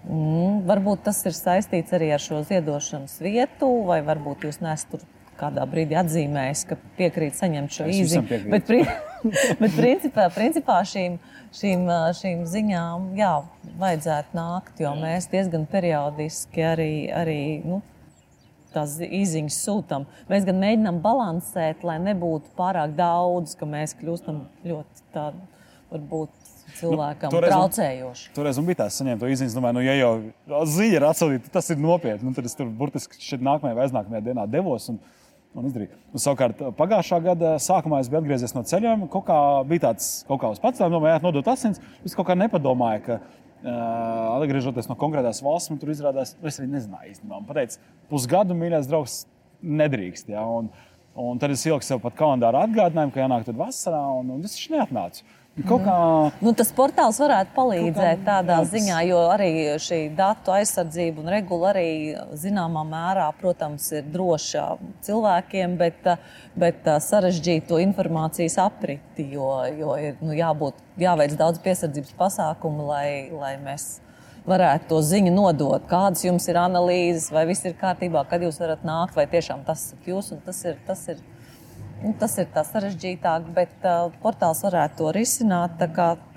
Mm, 0.08 0.62
varbūt 0.70 1.04
tas 1.10 1.20
ir 1.28 1.36
saistīts 1.36 1.92
arī 1.98 2.14
ar 2.16 2.24
šo 2.24 2.40
ziedošanas 2.48 3.18
vietu, 3.20 3.68
vai 3.90 4.00
varbūt 4.08 4.48
jūs 4.48 4.62
nesat 4.64 4.94
tur 4.94 5.04
kādā 5.38 5.66
brīdī 5.70 5.98
atzīmējis, 6.00 6.64
ka 6.70 6.78
piekrīt 6.98 7.36
saņemt 7.38 7.76
šo 7.76 7.90
īziņu. 7.92 8.40
Bet, 8.54 8.66
pri, 8.70 8.80
bet 9.62 9.76
principā, 9.76 10.30
principā 10.34 10.80
šīm, 10.88 11.20
šīm, 11.60 11.86
šīm 12.22 12.48
ziņām 12.50 13.12
jā, 13.20 13.34
vajadzētu 13.84 14.40
nākt, 14.40 14.82
jo 14.82 14.96
mēs 14.98 15.30
diezgan 15.34 15.68
periodiski 15.70 16.66
arī. 16.72 16.92
arī 17.14 17.40
nu, 17.68 17.84
tās 18.74 18.98
izziņas 19.04 19.60
sūtām. 19.68 20.08
Mēs 20.32 20.48
gan 20.48 20.60
mēģinām 20.62 21.00
balansēt, 21.04 21.86
lai 21.88 21.98
nebūtu 22.04 22.54
pārāk 22.58 22.96
daudz, 22.98 23.56
ka 23.60 23.70
mēs 23.70 23.96
kļūstam 24.00 24.44
ļoti 24.68 25.10
tādi, 25.16 25.50
varbūt. 25.94 26.54
Cilvēkam 26.78 27.32
nu, 27.32 27.40
traucējoši. 27.42 28.26
Toreiz 28.36 28.58
bija 28.68 28.84
tā, 28.84 28.86
saņēma 28.94 29.22
to 29.22 29.30
izziņu. 29.32 29.54
Domāju, 29.56 29.78
nu, 29.80 29.84
ja 29.86 29.94
jau 29.98 30.66
ziņa 30.70 30.98
ir 31.00 31.06
atsūtīta, 31.08 31.52
tas 31.56 31.72
ir 31.74 31.80
nopietni. 31.82 32.28
Nu, 32.28 32.36
tad 32.38 32.46
es 32.46 32.54
tur 32.60 32.68
burtiski 32.70 33.18
šeit 33.24 33.42
nākamajā 33.42 33.78
vai 33.78 33.86
aiznākamajā 33.88 34.22
dienā 34.28 34.46
devos. 34.52 34.90
Un, 34.92 35.00
un 35.58 35.70
izdarīju. 35.72 35.96
Un, 36.12 36.22
savukārt, 36.22 36.62
pagājušā 36.78 37.20
gada 37.24 37.56
sākumā 37.64 38.04
es 38.04 38.12
biju 38.12 38.22
atgriezies 38.22 38.54
no 38.54 38.66
ceļojuma. 38.68 39.10
Kaut 39.16 39.26
kā 39.30 39.40
bija 39.72 39.88
tāds 39.88 40.12
kaut 40.28 40.44
kā 40.44 40.52
uz 40.54 40.62
pats, 40.62 40.84
domāju, 40.84 41.24
nodot 41.24 41.50
asins. 41.56 41.82
Es 42.06 42.16
kaut 42.18 42.30
kā 42.30 42.38
nepadomāju, 42.38 43.04
ka 43.08 43.20
Uh, 43.58 44.36
atgriežoties 44.38 44.86
no 44.86 44.94
konkrētās 45.00 45.40
valsts, 45.42 45.72
man 45.72 45.80
tur 45.82 45.90
izrādās, 45.90 46.36
es 46.46 46.60
arī 46.60 46.68
nezināju 46.76 47.16
īstenībā. 47.16 47.40
Man 47.42 47.58
teica, 47.58 47.80
pusgadu 48.12 48.54
mīļais 48.58 48.90
draugs 48.90 49.16
nedrīkst. 49.66 50.30
Ja? 50.30 50.44
Un, 50.46 50.70
un 51.18 51.42
tad 51.42 51.56
es 51.56 51.66
ieliku 51.66 51.88
sev 51.88 52.04
pat 52.04 52.14
kalendāra 52.20 52.62
atgādinājumu, 52.68 53.16
ka 53.16 53.24
jānāk 53.24 53.48
tur 53.48 53.58
vasarā, 53.58 54.04
un, 54.20 54.30
un 54.36 54.46
es 54.46 54.60
neatnācu. 54.70 55.26
Kaut 55.66 55.82
kā, 55.82 55.94
nu, 56.46 56.52
tas 56.54 56.70
portāls 56.76 57.18
varētu 57.18 57.56
palīdzēt 57.56 58.20
kā, 58.22 58.26
tādā 58.28 58.60
jā, 58.60 58.68
ziņā, 58.76 58.98
jo 59.10 59.22
arī 59.34 59.50
šī 59.82 59.98
datu 60.14 60.54
aizsardzība 60.54 61.24
un 61.24 61.32
regula 61.34 61.72
arī 61.72 61.88
zināmā 62.38 62.84
mērā, 62.86 63.26
protams, 63.40 63.88
ir 63.98 64.06
droša 64.14 64.68
cilvēkiem, 65.08 65.74
bet, 65.80 66.12
bet 66.54 66.86
sarežģīto 67.08 67.80
informācijas 67.82 68.60
apriti, 68.62 69.26
jo, 69.34 69.50
jo 69.80 69.96
ir 69.98 70.22
nu, 70.22 70.36
jābūt, 70.38 70.78
jāveic 71.02 71.34
daudz 71.40 71.64
piesardzības 71.66 72.14
pasākumu, 72.20 72.86
lai, 72.92 73.08
lai 73.34 73.56
mēs 73.64 73.96
varētu 74.48 74.92
to 74.92 75.02
ziņu 75.10 75.34
nodot. 75.34 75.90
Kādas 75.90 76.22
jums 76.28 76.46
ir 76.52 76.62
analīzes, 76.62 77.32
vai 77.34 77.48
viss 77.50 77.66
ir 77.66 77.74
kārtībā, 77.82 78.24
kad 78.30 78.46
jūs 78.46 78.62
varat 78.62 78.86
nākt, 78.86 79.18
vai 79.18 79.26
tiešām 79.32 79.66
tas 79.68 79.90
esat 79.90 80.06
jūs 80.14 80.32
un 80.38 80.46
tas 80.46 80.62
ir. 80.70 80.78
Tas 80.86 81.02
ir 81.12 81.26
Nu, 81.98 82.12
tas 82.13 82.36
ir 82.38 82.46
tā 82.54 82.62
sarežģītāk, 82.62 83.48
bet 83.56 83.86
uh, 83.88 84.12
portāls 84.22 84.60
varētu 84.62 85.00
to 85.00 85.12
risināt. 85.16 85.80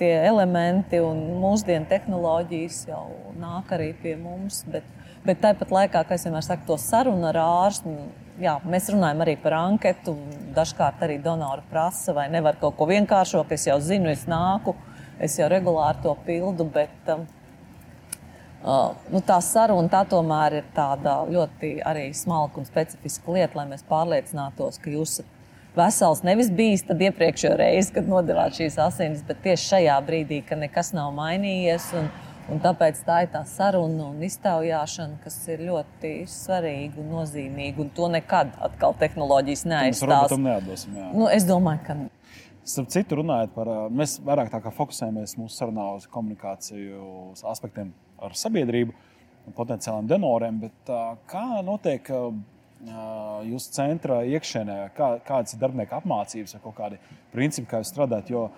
Tie 0.01 0.13
elementi 0.25 1.03
un 1.05 1.19
mūsdienu 1.43 1.85
tehnoloģijas 1.91 2.79
jau 2.89 3.03
nāk 3.37 3.75
arī 3.77 3.91
pie 4.01 4.15
mums. 4.17 4.63
Bet, 4.73 4.87
bet 5.27 5.43
tāpat 5.43 5.75
laikā, 5.77 6.01
kā 6.09 6.17
es 6.17 6.25
vienmēr 6.25 6.47
saku, 6.47 6.65
to 6.71 6.79
sarunu 6.81 7.29
ar 7.29 7.37
ārstu. 7.43 7.93
Jā, 8.41 8.55
mēs 8.65 8.89
runājam 8.89 9.21
arī 9.21 9.35
par 9.43 9.59
anketu. 9.59 10.15
Dažkārt 10.57 11.05
arī 11.05 11.19
donori 11.21 11.67
prasa, 11.69 12.15
vai 12.17 12.31
nevar 12.33 12.57
kaut 12.63 12.79
ko 12.79 12.89
vienkāršot. 12.89 13.53
Es 13.53 13.69
jau 13.69 13.77
zinu, 13.85 14.09
es 14.09 14.25
nāku, 14.31 14.73
es 15.21 15.37
jau 15.37 15.51
regulāri 15.53 16.01
to 16.07 16.17
pildu. 16.25 16.71
Bet, 16.73 16.97
um, 17.13 17.29
Uh, 18.61 18.91
nu, 19.09 19.23
tā 19.25 19.39
saruna 19.41 19.89
tā 19.89 20.03
tomēr 20.05 20.59
ir 20.59 20.67
tāda 20.77 21.15
ļoti 21.33 21.79
smalka 22.13 22.61
un 22.61 22.67
specifiska 22.69 23.33
lieta, 23.33 23.57
lai 23.57 23.65
mēs 23.71 23.87
pārliecinātos, 23.89 24.77
ka 24.77 24.93
jūs 24.93 25.15
esat 25.15 25.40
vesels 25.77 26.25
nevis 26.27 26.51
bijis 26.55 26.87
tad 26.89 27.03
iepriekšējā 27.05 27.59
reizē, 27.61 27.95
kad 27.99 28.11
nodevāt 28.11 28.59
šīs 28.59 28.79
asinis, 28.83 29.23
bet 29.27 29.43
tieši 29.45 29.71
šajā 29.75 30.01
brīdī, 30.07 30.43
kad 30.47 30.61
nekas 30.63 30.95
nav 30.97 31.15
mainījies. 31.19 31.93
Un, 32.01 32.11
Un 32.51 32.59
tāpēc 32.59 32.99
tā 33.07 33.21
ir 33.23 33.29
tā 33.31 33.45
saruna 33.47 34.09
un 34.11 34.23
iztaujāšana, 34.27 35.21
kas 35.23 35.37
ir 35.53 35.61
ļoti 35.69 36.25
svarīga 36.27 36.99
un 36.99 37.13
nozīmīga. 37.15 37.85
Un 37.85 37.93
to 37.95 38.09
nekad 38.11 38.57
atkal 38.67 38.97
tehnoloģijas 38.99 39.63
neaizstās. 39.71 40.35
Neatdosim, 40.35 40.97
nu, 41.15 41.29
es 41.31 41.47
domāju, 41.47 41.85
ka. 41.87 41.97
Starp 42.67 42.91
citu, 42.91 43.21
runājot 43.21 43.55
par, 43.55 43.71
mēs 43.95 44.17
vairāk 44.27 44.67
fokusējamies 44.67 45.37
mūsu 45.39 45.61
sarunā 45.61 45.87
uz 46.01 46.09
komunikāciju 46.11 47.31
aspektiem 47.53 47.95
ar 48.19 48.35
sabiedrību 48.37 48.97
un 49.47 49.57
potenciāliem 49.57 50.11
donoriem. 50.11 50.59
Bet, 50.67 50.93
kā 51.31 51.47
notiek 51.67 52.11
jūsu 53.51 53.75
centra 53.75 54.23
iekšēnē, 54.25 54.79
kā, 54.97 55.13
kādas 55.27 55.55
ir 55.55 55.61
darbinieku 55.61 55.99
apmācības 55.99 56.57
vai 56.57 56.75
kādi 56.77 57.01
principi, 57.35 57.69
kā 57.69 57.83
jūs 57.83 57.93
strādājat. 57.93 58.33
Jo 58.33 58.49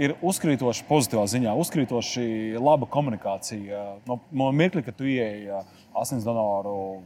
ir 0.00 0.14
uzkrītoši 0.24 0.86
pozitīvā 0.88 1.24
ziņā, 1.28 1.54
uzkrītoši 1.62 2.26
laba 2.60 2.88
komunikācija. 2.90 3.82
No, 4.08 4.18
no 4.32 4.50
mirkļa, 4.56 4.84
kad 4.86 4.98
tu 4.98 5.08
ieeji 5.08 5.50
asins 5.98 6.26
donoru 6.26 7.02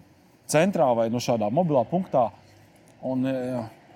centrā 0.50 0.92
vai 0.96 1.08
no 1.10 1.22
šādā 1.22 1.50
mobilā 1.54 1.84
punktā. 1.90 2.28
Un, 3.06 3.26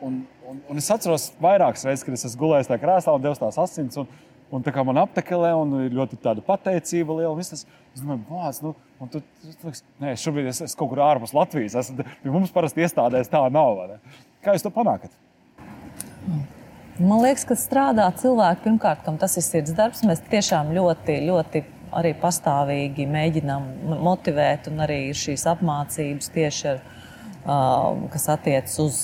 un, 0.02 0.22
un, 0.46 0.62
un 0.70 0.80
es 0.80 0.90
atceros 0.92 1.30
vairākas 1.42 1.86
reizes, 1.86 2.04
kad 2.06 2.16
es 2.16 2.26
esmu 2.28 2.44
gulējis 2.44 2.70
tajā 2.70 2.82
krēslā 2.82 3.14
un 3.16 3.24
devis 3.24 3.42
tās 3.42 3.58
asins. 3.62 3.98
Un, 4.00 4.10
un 4.50 4.64
tā 4.66 4.72
kā 4.74 4.84
man 4.86 5.00
aptekelē, 5.02 5.52
un 5.62 5.74
ir 5.84 5.96
ļoti 5.96 6.18
tāda 6.22 6.44
pateicība 6.44 7.16
liela. 7.20 7.34
Tas, 7.38 7.64
es 7.64 8.02
domāju, 8.02 8.22
bāc, 8.28 8.60
nu, 8.64 8.74
un 9.02 9.10
tu, 9.12 9.22
tu, 9.42 9.56
tu, 9.62 9.74
nē, 10.02 10.14
šobrīd 10.20 10.50
es 10.50 10.62
esmu 10.66 10.82
kaut 10.82 10.92
kur 10.92 11.02
ārpus 11.06 11.34
Latvijas. 11.36 11.78
Es, 11.80 11.90
pie 11.94 12.32
mums 12.32 12.52
parasti 12.54 12.84
iestādēs 12.84 13.30
tā 13.32 13.42
nav. 13.52 13.82
Kā 14.44 14.56
jūs 14.56 14.66
to 14.66 14.72
panākat? 14.74 15.14
Man 17.00 17.22
liekas, 17.22 17.46
ka 17.48 17.56
strādā 17.56 18.06
cilvēki, 18.20 18.66
pirmkārt, 18.66 19.04
kam 19.06 19.16
tas 19.20 19.38
ir 19.40 19.46
sirds 19.46 19.72
darbs. 19.76 20.02
Mēs 20.04 20.20
tiešām 20.28 20.74
ļoti, 20.76 21.22
ļoti 21.30 21.62
arī 21.96 22.12
pastāvīgi 22.20 23.06
mēģinām 23.10 23.68
motivēt, 24.04 24.68
un 24.70 24.84
arī 24.84 25.00
šīs 25.16 25.46
apmācības 25.50 26.28
tieši 26.34 26.68
ar, 26.74 26.82
kas 28.12 28.28
attiecas 28.36 28.76
uz 28.82 29.00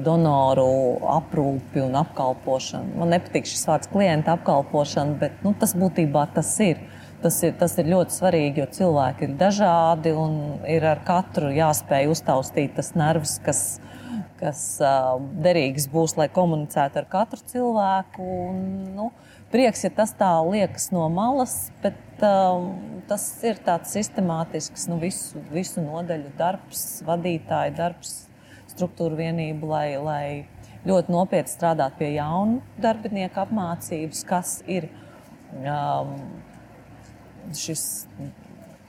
donoru 0.00 0.98
aprūpi 1.12 1.82
un 1.84 1.96
apkalpošanu. 2.00 2.96
Man 3.00 3.12
nepatīk 3.14 3.48
šis 3.48 3.66
vārds 3.68 3.90
klienta 3.92 4.36
apkalpošana, 4.36 5.18
bet 5.20 5.44
nu, 5.44 5.54
tas 5.58 5.76
būtībā 5.78 6.26
tas 6.36 6.54
ir. 6.64 6.82
Tas 7.22 7.36
ir, 7.46 7.52
tas 7.54 7.76
ir 7.78 7.86
ļoti 7.86 8.16
svarīgi, 8.16 8.58
jo 8.58 8.64
cilvēki 8.78 9.28
ir 9.28 9.34
dažādi 9.38 10.10
un 10.18 10.32
ir 10.66 10.82
ar 10.90 11.04
katru 11.06 11.52
jāspēj 11.54 12.08
uztaustīt 12.10 12.72
tas 12.74 12.88
nervs, 12.98 13.36
kas, 13.44 13.60
kas 14.40 14.62
uh, 14.82 15.20
derīgs 15.44 15.86
būs, 15.92 16.16
lai 16.18 16.26
komunicētu 16.34 16.98
ar 16.98 17.06
katru 17.12 17.38
cilvēku. 17.52 18.26
Un, 18.48 18.64
nu, 18.96 19.06
prieks, 19.54 19.84
ja 19.86 19.92
tas 19.94 20.16
tā 20.18 20.32
liekas 20.48 20.88
no 20.90 21.06
malas, 21.14 21.70
bet 21.84 22.26
uh, 22.26 22.66
tas 23.06 23.28
ir 23.46 23.62
tāds 23.62 23.94
sistemātisks 23.94 24.90
nu, 24.90 24.98
visu, 24.98 25.46
visu 25.54 25.86
nodaļu 25.86 26.34
darbs, 26.42 27.04
vadītāja 27.06 27.76
darbs 27.78 28.16
struktūru 28.72 29.18
vienību, 29.20 29.68
lai, 29.70 29.86
lai 30.02 30.24
ļoti 30.88 31.12
nopietni 31.14 31.52
strādātu 31.52 32.00
pie 32.00 32.10
jaunu 32.16 32.60
darbinieku 32.82 33.42
apmācības, 33.44 34.24
kas 34.28 34.56
ir 34.70 34.88
um, 35.60 36.16
šis 37.56 37.84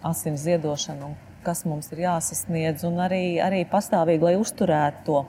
asins 0.03 0.43
ziedošana 0.43 1.11
un 1.11 1.15
kas 1.43 1.65
mums 1.67 1.91
ir 1.91 2.05
jāsasniedz, 2.05 2.85
un 2.87 3.01
arī, 3.03 3.23
arī 3.43 3.63
pastāvīgi, 3.69 4.23
lai 4.23 4.35
uzturētu 4.39 5.03
to 5.07 5.23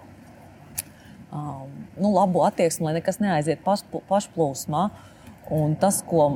um, 1.35 1.71
nu, 1.99 2.13
labu 2.15 2.45
attieksmi, 2.47 2.87
lai 2.89 2.97
nekas 3.01 3.19
neaiziet 3.23 3.65
pašplūsmā. 3.67 4.89
Un 5.55 5.75
tas, 5.77 5.99
ko 6.07 6.29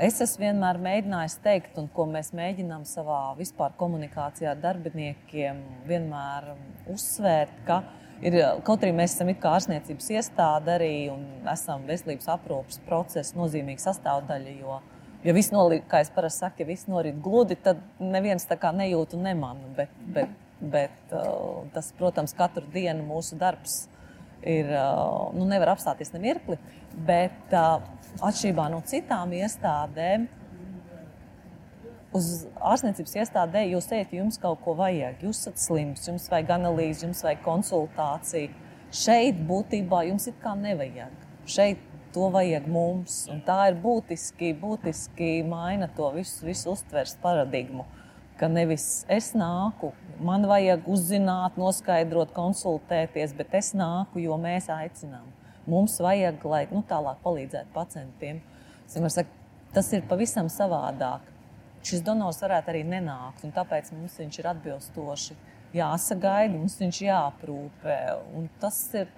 Es 0.00 0.22
esmu 0.24 0.46
vienmēr 0.46 0.78
mēģinājis 0.80 1.34
teikt, 1.44 1.74
un 1.76 1.88
ko 1.92 2.06
mēs 2.08 2.30
mēģinām 2.32 2.86
savā 2.88 3.34
vispār 3.36 3.74
komunikācijā 3.76 4.54
ar 4.54 4.62
darbiniekiem, 4.62 5.58
vienmēr 5.84 6.46
uzsvērt, 6.88 7.58
ka 7.66 7.82
ir, 8.24 8.38
kaut 8.64 8.86
arī 8.86 8.94
mēs 8.96 9.18
esam 9.18 9.28
ārstniecības 9.28 10.08
iestāde 10.16 10.72
arī 10.78 10.94
un 11.12 11.26
esam 11.52 11.84
veselības 11.84 12.30
aprūpas 12.38 12.80
procesa 12.86 13.36
nozīmīga 13.36 13.84
sastāvdaļa. 13.84 14.56
Jo, 14.62 14.80
ja 15.26 15.36
viss 15.36 15.52
norit, 15.52 15.84
kā 15.90 16.00
es 16.00 16.12
parasti 16.14 16.46
saku, 16.46 16.64
ja 16.64 16.70
viss 16.72 16.88
norit 16.88 17.20
gludi, 17.20 17.60
tad 17.60 17.84
neviens 18.00 18.48
tā 18.48 18.56
kā 18.56 18.72
nejūt 18.72 19.18
un 19.18 19.28
nemana. 19.28 19.74
Bet, 19.76 19.92
bet, 20.16 20.32
bet 20.72 21.12
uh, 21.12 21.66
tas, 21.76 21.92
protams, 22.00 22.32
katru 22.38 22.64
dienu 22.72 23.04
mūsu 23.12 23.36
darbs 23.36 23.82
ir, 24.40 24.72
uh, 24.72 25.28
nu, 25.36 25.44
nevar 25.44 25.76
apstāties 25.76 26.16
nemirkli. 26.16 26.56
Bet 26.96 27.52
uh, 27.52 27.84
atšķirībā 28.20 28.68
no 28.72 28.82
citām 28.88 29.32
iestādēm, 29.36 30.28
uz 32.16 32.28
ārstniecības 32.60 33.14
iestādē 33.22 33.64
jūs 33.70 33.88
ejat, 33.94 34.12
jums 34.16 34.38
kaut 34.40 34.60
ko 34.64 34.74
vajag. 34.78 35.22
Jūs 35.24 35.44
esat 35.44 35.62
slims, 35.62 36.04
jums 36.08 36.28
vajag 36.32 36.52
analīzi, 36.58 37.06
jums 37.06 37.22
vajag 37.24 37.40
konsultāciju. 37.46 38.52
Šeit 38.92 39.40
būtībā 39.48 40.02
jums 40.10 40.28
it 40.28 40.36
kā 40.42 40.52
nevajag. 40.58 41.14
Šeit 41.48 41.80
to 42.12 42.28
vajag 42.32 42.68
mums. 42.68 43.22
Un 43.32 43.40
tā 43.46 43.58
ir 43.70 43.78
būtiski, 43.80 44.52
būtiski 44.60 45.34
maina 45.48 45.88
to 45.96 46.10
visu, 46.16 46.44
visu 46.46 46.74
uztveres 46.74 47.16
paradigmu. 47.22 47.86
Ka 48.36 48.48
nevis 48.50 49.04
es 49.12 49.30
nāku, 49.38 49.92
man 50.20 50.44
vajag 50.48 50.88
uzzināt, 50.90 51.56
noskaidrot, 51.60 52.32
konsultēties, 52.36 53.36
bet 53.38 53.54
es 53.60 53.70
nāku, 53.76 54.20
jo 54.24 54.36
mēs 54.40 54.68
aicinām. 54.72 55.28
Mums 55.70 55.98
vajag, 56.02 56.42
lai 56.48 56.64
nu, 56.72 56.82
tālāk 56.88 57.20
palīdzētu 57.22 57.70
pacientiem. 57.74 58.42
Tas 59.72 59.88
ir 59.96 60.02
pavisam 60.08 60.50
savādāk 60.52 61.32
šis 61.86 62.02
donors 62.06 62.40
varētu 62.42 62.72
arī 62.72 62.82
nenākt. 62.86 63.44
Tāpēc 63.54 63.92
mums 63.94 64.18
viņš 64.20 64.38
ir 64.40 64.48
atbilstoši 64.52 65.36
jāsagaida, 65.76 66.52
mums 66.54 66.76
viņš 66.80 67.00
jāaprūpē. 67.06 67.98
Tas 68.62 68.78
ir 68.98 69.10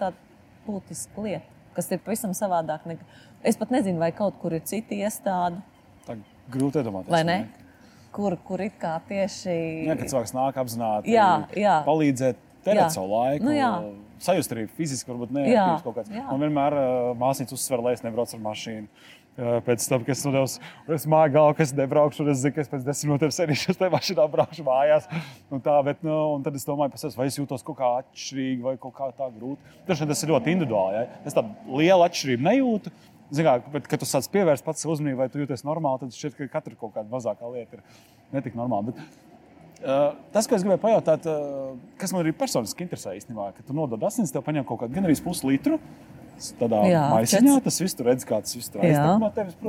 būtisks 0.65 1.21
lieta, 1.21 1.45
kas 1.77 1.91
ir 1.93 2.01
pavisam 2.05 2.35
savādāk. 2.37 2.87
Nekā... 2.89 3.09
Es 3.45 3.61
pat 3.61 3.75
nezinu, 3.75 4.01
vai 4.01 4.11
kaut 4.17 4.39
kur 4.41 4.57
ir 4.57 4.65
cita 4.65 4.97
iestāde. 4.97 5.61
Tā 6.07 6.17
grūti 6.53 6.81
iedomāties. 6.81 7.13
Kur, 8.15 8.37
kur 8.47 8.63
it 8.63 8.77
kā 8.79 8.95
tieši. 9.09 9.55
Jā, 9.89 9.97
kad 9.99 10.11
cilvēks 10.13 10.33
nāk 10.37 10.59
apzināti, 10.63 11.11
jā, 11.11 11.49
jā. 11.59 11.81
palīdzēt, 11.83 12.39
terēt 12.63 12.95
savu 12.95 13.11
laiku. 13.11 13.43
Nu, 13.49 13.55
jā. 13.57 13.71
Sajust 14.25 14.55
arī 14.55 14.65
fiziski, 14.79 15.11
varbūt 15.13 15.35
neapstrādāt 15.37 15.85
kaut 15.85 15.99
kāds. 15.99 16.15
Man 16.15 16.47
vienmēr 16.47 16.79
uh, 16.79 17.11
māsīca 17.21 17.57
uzsver, 17.57 17.83
lai 17.85 17.95
es 17.99 18.05
nebraucu 18.05 18.39
ar 18.39 18.43
mašīnu. 18.47 18.89
Pēc 19.35 19.83
tam, 19.91 20.05
kad 20.07 20.15
es 20.15 20.21
nodevu, 20.23 20.47
es 20.95 21.05
māju 21.11 21.33
galvu, 21.35 21.55
ka 21.59 21.65
es 21.65 21.73
nebraukšu, 21.75 22.23
un 22.23 22.31
es 22.31 22.39
zinu, 22.39 22.55
ka 22.55 22.63
es 22.63 22.69
pēc 22.71 22.85
desmit 22.87 23.09
minūtēm 23.11 23.33
sēdīšu 23.35 23.75
tajā 23.81 23.91
mašīnā, 23.91 24.27
braukšu 24.31 24.67
mājās. 24.67 25.09
Un 25.51 25.63
tā, 25.65 25.75
bet, 25.89 26.05
nu, 26.07 26.15
un 26.37 26.45
tad 26.47 26.55
es 26.55 26.67
domāju, 26.69 26.95
sevi, 27.03 27.19
vai 27.19 27.27
es 27.33 27.41
jūtos 27.41 27.67
kaut 27.67 27.81
kā 27.81 27.89
atšķirīgi 28.05 28.63
vai 28.63 28.77
kaut 28.79 28.95
kā 28.95 29.11
tā 29.19 29.27
grūti. 29.35 29.75
Taču 29.89 30.07
tas 30.07 30.23
ir 30.23 30.31
ļoti 30.37 30.55
individuāli. 30.55 31.01
Ja? 31.01 31.19
Es 31.27 31.35
tādu 31.35 31.81
lielu 31.81 32.07
atšķirību 32.07 32.47
nejūtu. 32.47 32.95
Kā, 33.35 33.57
bet, 33.75 33.91
kad 33.91 33.99
tu 33.99 34.07
sāc 34.07 34.29
pievērst 34.31 34.63
pats 34.63 34.87
uzmanību, 34.87 35.19
vai 35.25 35.31
tu 35.33 35.43
jūties 35.43 35.67
normāli, 35.67 36.05
tad 36.05 36.15
šķiet, 36.15 36.39
ka 36.39 36.53
katra 36.61 36.79
kaut 36.79 36.95
kāda 36.95 37.11
mazākā 37.11 37.51
lieta 37.51 37.81
ir 37.81 38.03
netik 38.37 38.55
normāla. 38.55 38.93
Bet, 38.93 39.01
Uh, 39.03 39.24
tas, 40.35 40.49
ko 40.49 40.57
es 40.57 40.65
gribēju 40.65 40.83
pajautāt, 40.83 41.29
uh, 41.29 41.75
kas 42.01 42.15
man 42.15 42.25
arī 42.25 42.33
personiski 42.37 42.87
interesē, 42.87 43.15
īstenībā, 43.19 43.51
ka 43.57 43.67
tu 43.67 43.77
nodod 43.77 44.03
asins, 44.09 44.33
tev 44.35 44.45
paņem 44.47 44.67
kaut 44.69 44.85
kādu 44.85 44.97
gan 44.97 45.09
arī 45.09 45.17
puslitru, 45.25 45.79
tādā 46.61 46.83
maisiņā. 47.13 47.61
Tas 47.65 47.83
viss 47.85 47.99
tur 47.99 48.11
redz, 48.11 48.27
kā 48.29 48.41
tas 48.45 48.57
viss 48.57 48.73
tur 48.73 48.85
aiztek 48.85 49.23
no 49.23 49.31
tevis. 49.35 49.61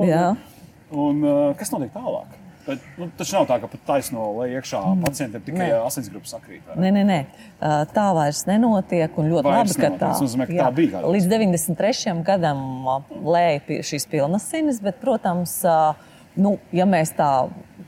Un 0.96 1.24
uh, 1.26 1.52
kas 1.60 1.74
notiek 1.74 1.94
tālāk? 1.96 2.42
Bet, 2.66 2.82
nu, 2.98 3.06
tas 3.14 3.30
nav 3.36 3.46
tā, 3.46 3.60
ka 3.62 3.68
pat 3.70 3.82
taisno 3.86 4.24
lai 4.40 4.48
iekšā 4.56 4.80
mm. 4.82 5.02
pacientiem 5.06 5.44
tikai 5.46 5.68
asinsgrupas 5.78 6.32
sakrīt. 6.34 6.66
Nē, 6.82 6.90
nē, 6.96 7.04
nē, 7.06 7.18
tā 7.94 8.06
vairs 8.18 8.42
nenotiek. 8.50 9.14
Ļoti 9.14 9.46
vairs 9.46 9.76
labi, 9.76 9.84
ka 9.84 9.92
tā, 10.02 10.10
nozīmē, 10.18 10.48
ka 10.50 10.56
jā, 10.58 10.66
tā 10.66 10.78
bija. 10.80 11.04
Līdz 11.14 11.30
93. 11.30 12.16
gadam 12.26 12.64
lēja 13.22 13.84
šīs 13.86 14.10
pilnas 14.10 14.50
sinis, 14.50 14.82
bet, 14.82 14.98
protams, 15.04 15.60
nu, 16.42 16.56
ja 16.74 16.90
mēs 16.90 17.14
tā 17.18 17.30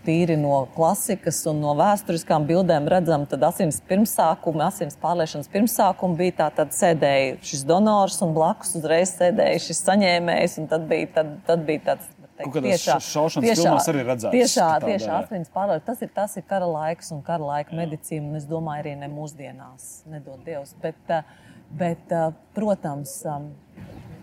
tīri 0.08 0.38
no 0.40 0.62
klasikas 0.76 1.42
un 1.52 1.60
no 1.64 1.74
vēsturiskām 1.78 2.48
bildēm 2.48 2.88
redzam, 2.92 3.26
tad 3.30 3.44
asins 3.48 3.80
pirmsākuma, 3.90 4.70
asins 4.72 4.98
pārliešanas 5.02 5.50
pirmsākuma 5.54 6.18
bija 6.20 6.38
tā, 6.42 6.52
tad 6.62 6.76
sēdēja 6.76 7.38
šis 7.46 7.66
donors 7.68 8.20
un 8.26 8.36
blakus 8.38 8.76
uzreiz 8.80 9.14
sēdēja 9.18 9.66
šis 9.68 9.84
saņēmējs, 9.90 10.60
un 10.62 10.70
tad 10.72 10.88
bija, 10.90 11.10
tad, 11.20 11.36
tad 11.50 11.68
bija 11.68 11.90
tāds. 11.92 12.14
Tiešā, 12.38 13.00
tiešā, 13.42 13.72
arī 13.90 14.04
redzēts, 14.06 14.30
tiešā, 14.36 14.66
tiešā 14.84 15.14
asins 15.24 15.50
pārliešanas. 15.56 15.86
Tas 15.88 16.04
ir, 16.06 16.12
tas 16.14 16.36
ir 16.38 16.44
kara 16.46 16.68
laiks 16.70 17.10
un 17.16 17.24
kara 17.26 17.42
laika 17.42 17.74
Jā. 17.74 17.80
medicīna, 17.80 18.30
un 18.30 18.38
es 18.38 18.46
domāju, 18.46 18.84
arī 18.84 18.94
ne 19.00 19.10
mūsdienās, 19.10 19.88
nedod 20.14 20.44
Dievs. 20.46 20.76
Bet, 20.84 21.00
eh, 21.10 21.26
bet 21.80 22.14
eh, 22.14 22.28
protams, 22.54 23.16
um, 23.26 23.50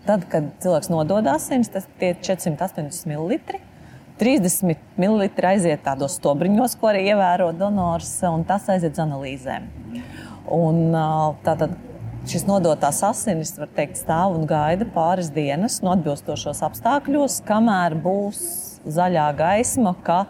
tad, 0.07 0.23
kad 0.31 0.47
cilvēks 0.63 0.93
nodod 0.93 1.27
asins, 1.27 1.67
tas 1.75 1.91
ir 1.99 2.15
480 2.23 3.11
ml. 3.11 3.59
30 4.19 4.77
ml 4.97 5.25
aiziet 5.49 5.81
tādos 5.83 6.15
stobriņos, 6.19 6.77
ko 6.79 6.91
arī 6.91 7.09
ievēro 7.09 7.49
donors, 7.57 8.13
un 8.29 8.45
tas 8.47 8.69
aiziet 8.71 8.95
uz 8.95 9.01
analīzēm. 9.03 9.67
Un, 10.55 10.95
tātad, 11.43 11.73
šis 12.29 12.45
nodotās 12.47 13.01
asinis, 13.03 13.55
var 13.59 13.71
teikt, 13.75 13.99
stāv 13.99 14.37
un 14.37 14.47
gaida 14.49 14.87
pāris 14.95 15.31
dienas 15.35 15.81
no 15.83 15.91
atbilstošos 15.95 16.63
apstākļos, 16.69 17.41
kamēr 17.47 17.97
būs 18.05 18.41
zaļā 18.85 19.27
gaisma, 19.35 19.95
ka 20.05 20.23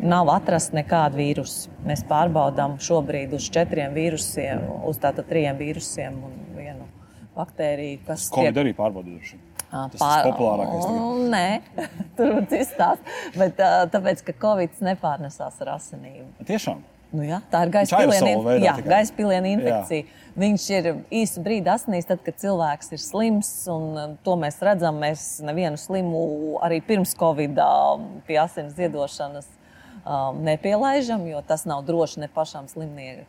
nav 0.00 0.30
atrasta 0.32 0.78
nekāda 0.80 1.18
vīrusa. 1.18 1.70
Mēs 1.86 2.02
pārbaudām 2.08 2.78
šobrīd 2.82 3.34
uz 3.36 3.46
četriem 3.52 3.94
vīrusiem, 3.96 4.64
uz 4.88 4.98
tātad 5.02 5.28
trim 5.30 5.58
vīrusiem 5.60 6.18
un 6.26 6.34
vienu 6.56 6.88
baktēriju, 7.36 8.02
kas. 8.06 8.28
Covid 8.34 8.54
tiek... 8.54 8.62
arī 8.64 8.74
pārbaudījuši. 8.78 9.40
Tas 9.70 9.98
Pār... 10.00 10.20
ir 10.20 10.32
populārākais. 10.32 10.86
Tagad. 10.86 11.26
Nē, 11.30 11.82
tur 12.18 12.32
ir 12.40 12.56
izstāsts. 12.60 13.18
Bet 13.38 13.60
tāpēc, 13.94 14.24
ka 14.26 14.34
Covid 14.46 14.80
nepārnesās 14.90 15.60
ar 15.62 15.76
asinīm. 15.76 16.32
Tiešām. 16.48 16.82
Nu, 17.10 17.24
jā, 17.26 17.40
tā 17.50 17.64
ir 17.66 17.72
gaisa 17.74 17.98
piliena, 17.98 18.52
jā, 18.62 18.72
gaisa 18.86 19.14
piliena 19.16 19.50
infekcija. 19.50 20.04
Jā. 20.06 20.18
Viņš 20.38 20.66
ir 20.76 20.88
īsu 21.20 21.42
brīdi 21.42 21.70
asinīs, 21.72 22.06
tad, 22.06 22.20
kad 22.22 22.36
cilvēks 22.38 22.92
ir 22.94 23.02
slims. 23.02 23.50
To 23.66 24.36
mēs 24.38 24.60
redzam. 24.62 25.00
Mēs 25.02 25.24
nevienu 25.42 25.80
slimu 25.80 26.20
arī 26.62 26.78
pirms 26.86 27.16
Covid 27.18 27.58
pie 28.28 28.38
asins 28.38 28.76
ziedošanas 28.78 29.48
um, 30.04 30.38
nepielaižam, 30.46 31.26
jo 31.26 31.42
tas 31.46 31.66
nav 31.66 31.82
droši 31.88 32.22
ne 32.22 32.30
pašam 32.30 32.68
slimniekam, 32.70 33.26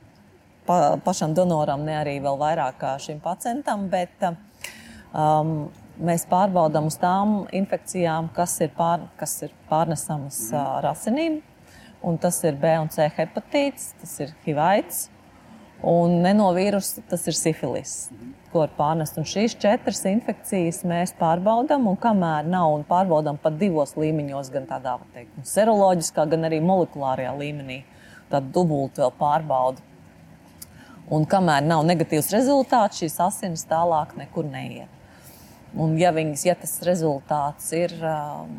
pa, 0.66 0.98
pašam 1.04 1.34
donoram, 1.34 1.82
ne 1.86 1.98
arī 2.04 2.20
vēl 2.24 2.38
vairāk 2.38 2.86
šim 3.02 3.20
pacientam. 3.24 3.90
Bet, 3.90 4.14
um, 5.12 5.72
mēs 6.06 6.26
pārbaudām 6.30 6.90
uz 6.90 6.98
tām 7.02 7.46
infekcijām, 7.56 8.32
kas 8.36 8.58
ir, 8.64 8.72
pār, 8.78 9.06
kas 9.20 9.38
ir 9.46 9.54
pārnesamas 9.70 10.44
mm. 10.50 10.60
ar 10.78 10.92
asinīm. 10.92 11.40
Un 12.02 12.18
tas 12.18 12.40
ir 12.48 12.58
B 12.58 12.70
un 12.82 12.90
C 12.90 13.06
hepatīts, 13.14 13.92
tas 14.02 14.14
ir 14.24 14.32
hivaids. 14.46 15.08
Un 15.86 16.20
nenovīrus 16.22 16.96
tas 17.10 17.24
ir 17.30 17.38
sifilis, 17.38 17.94
mm. 18.14 18.34
ko 18.52 18.64
var 18.64 18.74
pārnest. 18.78 19.18
Un 19.18 19.26
šīs 19.30 19.56
četras 19.62 20.04
infekcijas 20.10 20.84
mēs 20.90 21.14
pārbaudām, 21.18 21.88
un 21.90 21.98
kamēr 22.02 22.50
nav, 22.50 22.76
un 22.78 22.86
pārbaudām 22.90 23.40
pat 23.42 23.58
divos 23.62 23.96
līmeņos, 23.98 24.52
gan 24.54 24.68
tādā 24.70 24.98
teikt, 25.16 25.34
nu, 25.38 25.46
seroloģiskā, 25.50 26.28
gan 26.34 26.50
arī 26.50 26.62
molekulārajā 26.66 27.34
līmenī. 27.38 27.82
Tad 28.32 28.54
dubulti 28.56 29.02
vēl 29.02 29.14
pārbauda. 29.20 29.90
Un 31.12 31.26
kamēr 31.28 31.66
nav 31.66 31.84
negatīvs 31.84 32.30
rezultāts, 32.32 33.02
šīs 33.02 33.18
asinis 33.26 33.66
tālāk 33.68 34.14
nekur 34.16 34.46
neiet. 34.48 35.01
Un, 35.72 35.96
ja, 36.00 36.12
viņas, 36.12 36.44
ja 36.50 36.56
tas 36.60 36.74
rezultāts 36.84 37.70
ir 37.78 37.94
um, 38.04 38.52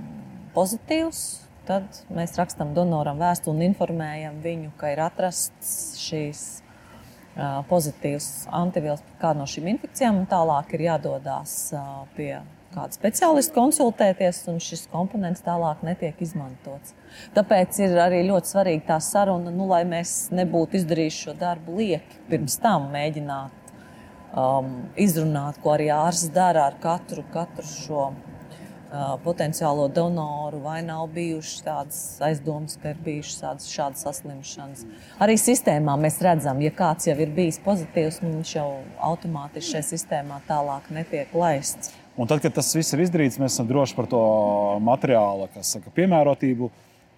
pozitīvs, 0.55 1.43
tad 1.69 2.01
mēs 2.13 2.39
rakstām 2.41 2.73
donoram 2.77 3.21
vēstuli 3.21 3.59
un 3.59 3.67
informējam 3.69 4.41
viņu, 4.45 4.73
ka 4.81 4.95
ir 4.95 5.03
atrasts 5.05 5.75
šīs 6.01 6.41
uh, 6.63 7.61
pozitīvas 7.69 8.49
antivielas 8.49 9.05
pret 9.05 9.21
kādu 9.21 9.43
no 9.43 9.51
šīm 9.51 9.69
infekcijām. 9.75 10.25
Tālāk 10.31 10.73
ir 10.79 10.89
jādodas 10.89 11.55
uh, 11.77 12.03
pie 12.17 12.33
kāda 12.73 12.97
speciālista 12.97 13.53
konsultēties, 13.59 14.43
un 14.49 14.61
šis 14.65 14.87
komponents 14.89 15.45
tālāk 15.45 15.85
netiek 15.85 16.17
izmantots. 16.25 16.97
Tāpēc 17.37 17.83
ir 17.85 17.99
arī 18.01 18.23
ļoti 18.31 18.55
svarīga 18.55 18.95
tā 18.95 19.01
saruna, 19.05 19.53
nu, 19.53 19.69
lai 19.69 19.85
mēs 19.89 20.31
nebūtu 20.33 20.81
izdarījuši 20.81 21.27
šo 21.27 21.37
darbu 21.37 21.77
lieki 21.83 22.23
pirms 22.31 22.57
tam 22.63 22.89
mēģināt 22.95 23.62
um, 24.33 24.75
izrunāt, 24.97 25.61
ko 25.63 25.75
arī 25.77 25.89
ārsts 25.95 26.33
dara 26.35 26.67
ar 26.71 26.77
katru, 26.83 27.25
katru 27.33 27.65
šo 27.69 28.03
uh, 28.11 29.15
potenciālo 29.25 29.89
donoru, 29.93 30.63
vai 30.65 30.81
nav 30.87 31.07
bijušas 31.15 31.65
tādas 31.67 32.03
aizdomas, 32.25 32.79
ka 32.83 32.93
ir 32.95 33.01
bijušas 33.05 33.69
šādas 33.73 34.05
saslimšanas. 34.07 34.85
Arī 35.23 35.39
sistēmā 35.41 35.97
mēs 36.01 36.21
redzam, 36.25 36.63
ja 36.65 36.73
kāds 36.77 37.09
jau 37.11 37.17
ir 37.21 37.35
bijis 37.35 37.61
pozitīvs, 37.65 38.23
nu, 38.25 38.37
viņš 38.39 38.55
jau 38.59 38.69
automātiski 39.13 39.77
šajā 39.77 39.89
sistēmā 39.95 40.43
tālāk 40.49 40.89
netiek 40.95 41.35
laists. 41.37 41.93
Un 42.17 42.29
tad, 42.29 42.43
kad 42.45 42.53
tas 42.53 42.69
viss 42.77 42.93
ir 42.93 43.07
izdarīts, 43.07 43.39
mēs 43.41 43.55
esam 43.55 43.69
droši 43.71 43.97
par 43.97 44.09
to 44.11 44.23
materiāla 44.85 45.49
saka, 45.65 45.93
piemērotību. 45.97 46.69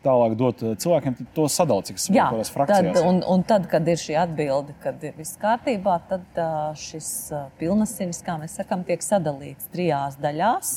Tālāk 0.05 0.37
dot 0.38 0.62
cilvēkiem, 0.83 1.17
tad 1.19 1.31
to 1.37 1.47
sadalīt, 1.51 1.90
cik 1.90 2.01
kādās 2.14 2.51
tad, 2.51 2.57
frakcijās. 2.59 3.01
un, 3.09 3.23
un 3.35 3.45
tad, 3.49 3.67
kad 3.71 3.88
ir 3.88 4.01
šī 4.01 4.19
atbilde, 4.21 4.77
kad 4.83 5.03
ir 5.05 5.17
viss 5.19 5.38
kārtībā, 5.40 5.97
tad 6.11 6.40
ā, 6.40 6.51
šis 6.79 7.11
ā, 7.35 7.43
pilnasinis, 7.61 8.23
kā 8.27 8.37
mēs 8.40 8.59
sakām, 8.61 8.85
tiek 8.87 9.05
sadalīts 9.05 9.71
trijās 9.73 10.19
daļās. 10.23 10.77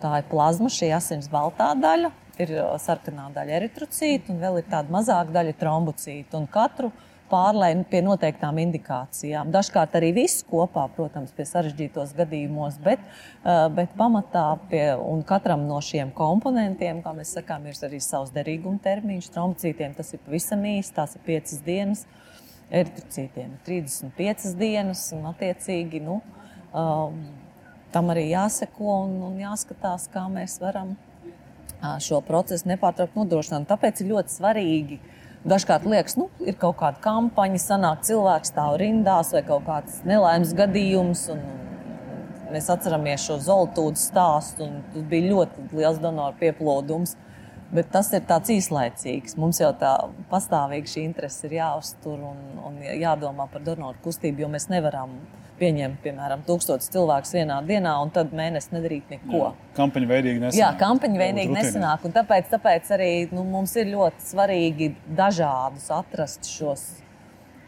Tā 0.00 0.14
ir 0.22 0.28
plazma, 0.30 0.70
šī 0.72 0.94
asins 0.96 1.28
baltā 1.28 1.74
daļa, 1.76 2.08
ir 2.40 2.54
sarkanā 2.80 3.28
daļa 3.34 3.58
eritrocīta 3.58 4.32
un 4.32 4.40
vēl 4.40 4.62
ir 4.62 4.68
tāda 4.70 4.92
mazāka 4.94 5.34
daļa 5.34 5.56
trombocīta. 5.60 6.40
Un 6.40 6.48
katru 6.50 6.88
pārlēju 7.30 7.84
pie 7.90 8.00
noteiktām 8.04 8.58
indikācijām. 8.62 9.50
Dažkārt 9.54 9.94
arī 9.98 10.10
viss 10.16 10.44
kopā, 10.46 10.86
protams, 10.96 11.32
pie 11.36 11.46
sarežģītos 11.48 12.14
gadījumos, 12.18 12.78
bet, 12.84 13.02
ā, 13.42 13.68
bet 13.74 13.94
pamatā 13.98 14.44
pie 14.70 14.84
katram 15.28 15.66
no 15.68 15.80
šiem 15.84 16.12
komponentiem, 16.16 17.02
kā 17.04 17.14
mēs 17.16 17.34
sakām, 17.38 17.68
ir 17.70 17.78
arī 17.88 18.00
savs 18.04 18.34
derīguma 18.34 18.82
termiņš. 18.84 19.30
Trombocītiem 19.34 19.94
tas 19.98 20.14
ir 20.14 20.24
pavisam 20.26 20.64
īsi, 20.68 20.94
tās 20.96 21.16
ir 21.16 21.24
piecas 21.26 21.62
dienas. 21.66 22.06
Eritrocītiem 22.70 23.54
ir 23.56 23.62
35 23.66 24.52
dienas, 24.58 25.08
un 25.16 25.24
attiecīgi 25.32 26.02
nu, 26.04 26.20
um, 26.70 27.22
tam 27.90 28.12
arī 28.12 28.28
jāseko 28.30 29.00
un, 29.06 29.16
un 29.30 29.40
jāskatās, 29.42 30.06
kā 30.12 30.28
mēs 30.30 30.60
varam 30.62 30.94
ā, 31.80 31.96
šo 32.02 32.20
procesu 32.26 32.68
nepārtraukti 32.70 33.18
nodrošināt. 33.18 33.66
Tāpēc 33.70 34.02
ir 34.02 34.12
ļoti 34.12 34.36
svarīgi. 34.36 35.00
Dažkārt 35.40 35.86
liekas, 35.88 36.18
nu, 36.20 36.26
ir 36.44 36.56
kaut 36.60 36.76
kāda 36.82 37.00
kampaņa, 37.00 37.60
sanāk 37.62 38.02
cilvēks 38.04 38.50
stāv 38.52 38.74
rindās 38.82 39.30
vai 39.32 39.40
kaut 39.46 39.64
kāds 39.64 40.02
nelaimes 40.08 40.52
gadījums. 40.56 41.26
Un, 41.32 41.42
Mēs 42.50 42.66
atceramies 42.66 43.22
šo 43.28 43.36
zeltūdu 43.38 44.00
stāstu, 44.00 44.66
un 44.66 44.80
tas 44.90 45.04
bija 45.06 45.28
ļoti 45.30 45.68
liels 45.70 46.00
donoru 46.02 46.34
pieplūdums. 46.40 47.12
Bet 47.70 47.92
tas 47.94 48.08
ir 48.10 48.24
tāds 48.26 48.50
īslaicīgs. 48.50 49.36
Mums 49.38 49.60
jau 49.62 49.68
tā 49.78 49.92
pastāvīgi 50.32 50.90
šī 50.90 51.04
interese 51.06 51.46
ir 51.46 51.60
jāuztur 51.60 52.18
un, 52.32 52.40
un 52.66 52.80
jādomā 52.82 53.46
par 53.52 53.62
donoru 53.62 54.02
kustību, 54.02 54.42
jo 54.42 54.48
mēs 54.50 54.66
nevaram 54.72 55.14
pieņemt, 55.60 56.00
piemēram, 56.04 56.44
tūkstotis 56.48 56.90
cilvēku 56.94 57.30
vienā 57.34 57.60
dienā 57.68 57.92
un 58.02 58.12
tad 58.14 58.32
mēnesi 58.36 58.72
nedarīt 58.74 59.12
neko. 59.14 59.52
Kampaņa 59.76 60.10
veidīgi 60.10 60.42
nesanāk. 60.44 60.60
Jā, 60.60 60.70
kampaņa 60.80 61.20
veidīgi 61.20 61.54
nesanāk. 61.56 62.08
Tāpēc, 62.16 62.48
tāpēc 62.54 62.90
arī 62.96 63.12
nu, 63.34 63.44
mums 63.48 63.76
ir 63.80 63.92
ļoti 63.92 64.26
svarīgi 64.32 64.90
dažādus 65.20 65.90
atrast 65.94 66.48
šos 66.50 66.88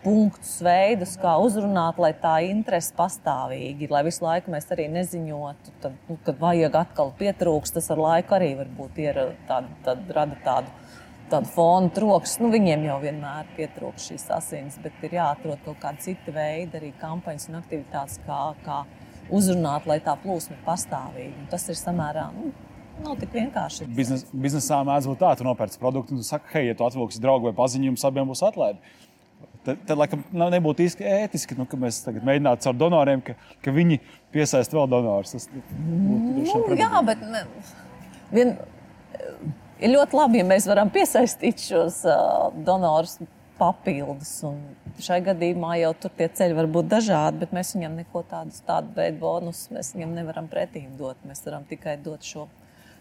punktus, 0.02 0.56
veidus, 0.64 1.14
kā 1.20 1.36
uzrunāt, 1.42 1.98
lai 2.02 2.10
tā 2.18 2.34
interese 2.48 2.94
pastāvīgi, 2.98 3.90
lai 3.92 4.02
visu 4.06 4.24
laiku 4.24 4.52
mēs 4.54 4.66
arī 4.74 4.88
neziņotu, 4.92 5.74
tad, 5.84 5.94
nu, 6.08 6.18
kad 6.26 6.40
vajag 6.42 6.78
atkal 6.82 7.12
pietrūkst, 7.20 7.78
tas 7.78 7.90
ar 7.94 8.02
laiku 8.02 8.36
arī 8.38 8.52
varbūt 8.58 8.98
ir 9.02 9.20
tād, 9.50 9.70
tād, 9.86 10.02
rada 10.16 10.38
tādu. 10.44 10.74
Tādu 11.32 11.48
fonu 11.48 11.88
troksni, 11.96 12.44
nu, 12.44 12.50
viņiem 12.52 12.82
jau 12.90 12.98
vienmēr 13.00 13.46
pietrūkst 13.56 14.10
šīs 14.10 14.26
asins, 14.36 14.74
bet 14.84 14.98
ir 15.06 15.16
jāatrod 15.16 15.62
kaut 15.64 15.78
kāda 15.80 16.04
cita 16.04 16.34
veida, 16.34 16.76
arī 16.76 16.90
kampaņas 17.00 17.48
un 17.48 17.56
aktivitātes, 17.62 18.18
kā, 18.26 18.40
kā 18.66 18.82
uzrunāt, 19.32 19.86
lai 19.88 19.96
tā 20.04 20.12
plūsma 20.20 20.58
ir 20.58 20.66
pastāvīga. 20.66 21.32
Un 21.40 21.48
tas 21.52 21.64
ir 21.72 21.78
samērā 21.78 22.26
nu, 22.36 22.50
nav 23.04 23.16
tik 23.20 23.32
vienkārši. 23.38 23.88
Biznes, 23.96 24.26
biznesā 24.32 24.82
mēdz 24.86 25.08
būt 25.08 25.22
tā, 25.22 25.32
tu 25.38 25.46
nopērci 25.46 25.80
produktu 25.80 26.12
un 26.12 26.20
tu 26.20 26.26
saki, 26.28 26.52
hei, 26.56 26.66
ja 26.68 26.76
tu 26.76 26.84
atvilksi 26.86 27.22
draugu 27.22 27.48
vai 27.48 27.54
paziņu, 27.56 27.92
jums 27.92 28.04
abiem 28.08 28.28
būs 28.28 28.44
atlaide. 28.50 28.92
Tad, 29.62 29.78
tad 29.86 29.98
laikam, 29.98 30.24
nebūtu 30.34 30.82
īsti 30.82 31.06
ētiski, 31.06 31.54
nu, 31.58 31.68
ka 31.70 31.78
mēs 31.78 32.00
tagad 32.02 32.24
mēģinātu 32.26 32.68
ar 32.68 32.78
donoriem, 32.78 33.22
ka, 33.22 33.36
ka 33.62 33.74
viņi 33.74 34.00
piesaista 34.34 34.74
vēl 34.74 34.88
donorus. 34.90 35.36
Tas 35.36 35.48
būtu 35.54 36.42
Nu, 36.42 36.78
jā, 36.78 37.02
bet 37.06 37.22
ne, 37.22 37.44
vien, 38.34 38.56
ir 39.82 39.92
ļoti 39.96 40.18
labi, 40.18 40.40
ja 40.40 40.48
mēs 40.48 40.66
varam 40.70 40.90
piesaistīt 40.92 41.62
šos 41.66 42.02
uh, 42.08 42.50
donorus 42.66 43.18
papildus. 43.58 44.40
Šai 45.02 45.20
gadījumā 45.24 45.76
jau 45.80 45.92
tur 46.02 46.12
tie 46.16 46.28
ceļi 46.32 46.56
var 46.56 46.68
būt 46.72 46.88
dažādi, 46.90 47.42
bet 47.42 47.54
mēs 47.56 47.72
viņam 47.76 47.98
neko 48.02 48.24
tādu, 48.28 48.54
tādu 48.66 48.92
veidu 48.96 49.20
bonusu 49.22 49.76
mēs 49.76 49.92
viņam 49.96 50.16
nevaram 50.18 50.48
pretīm 50.50 50.92
dot. 50.98 51.20
Mēs 51.28 51.44
varam 51.46 51.66
tikai 51.68 51.96
dot 52.02 52.26
šo 52.26 52.46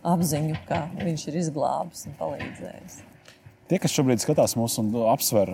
apziņu, 0.07 0.57
ka 0.69 0.83
viņš 1.01 1.27
ir 1.29 1.39
izglābis 1.43 2.07
un 2.09 2.17
palīdzējis. 2.19 2.99
Tie, 3.69 3.79
kas 3.79 3.93
šobrīd 3.95 4.23
skatās 4.23 4.57
mūsu 4.59 4.83
un 4.83 4.91
apsver, 5.13 5.49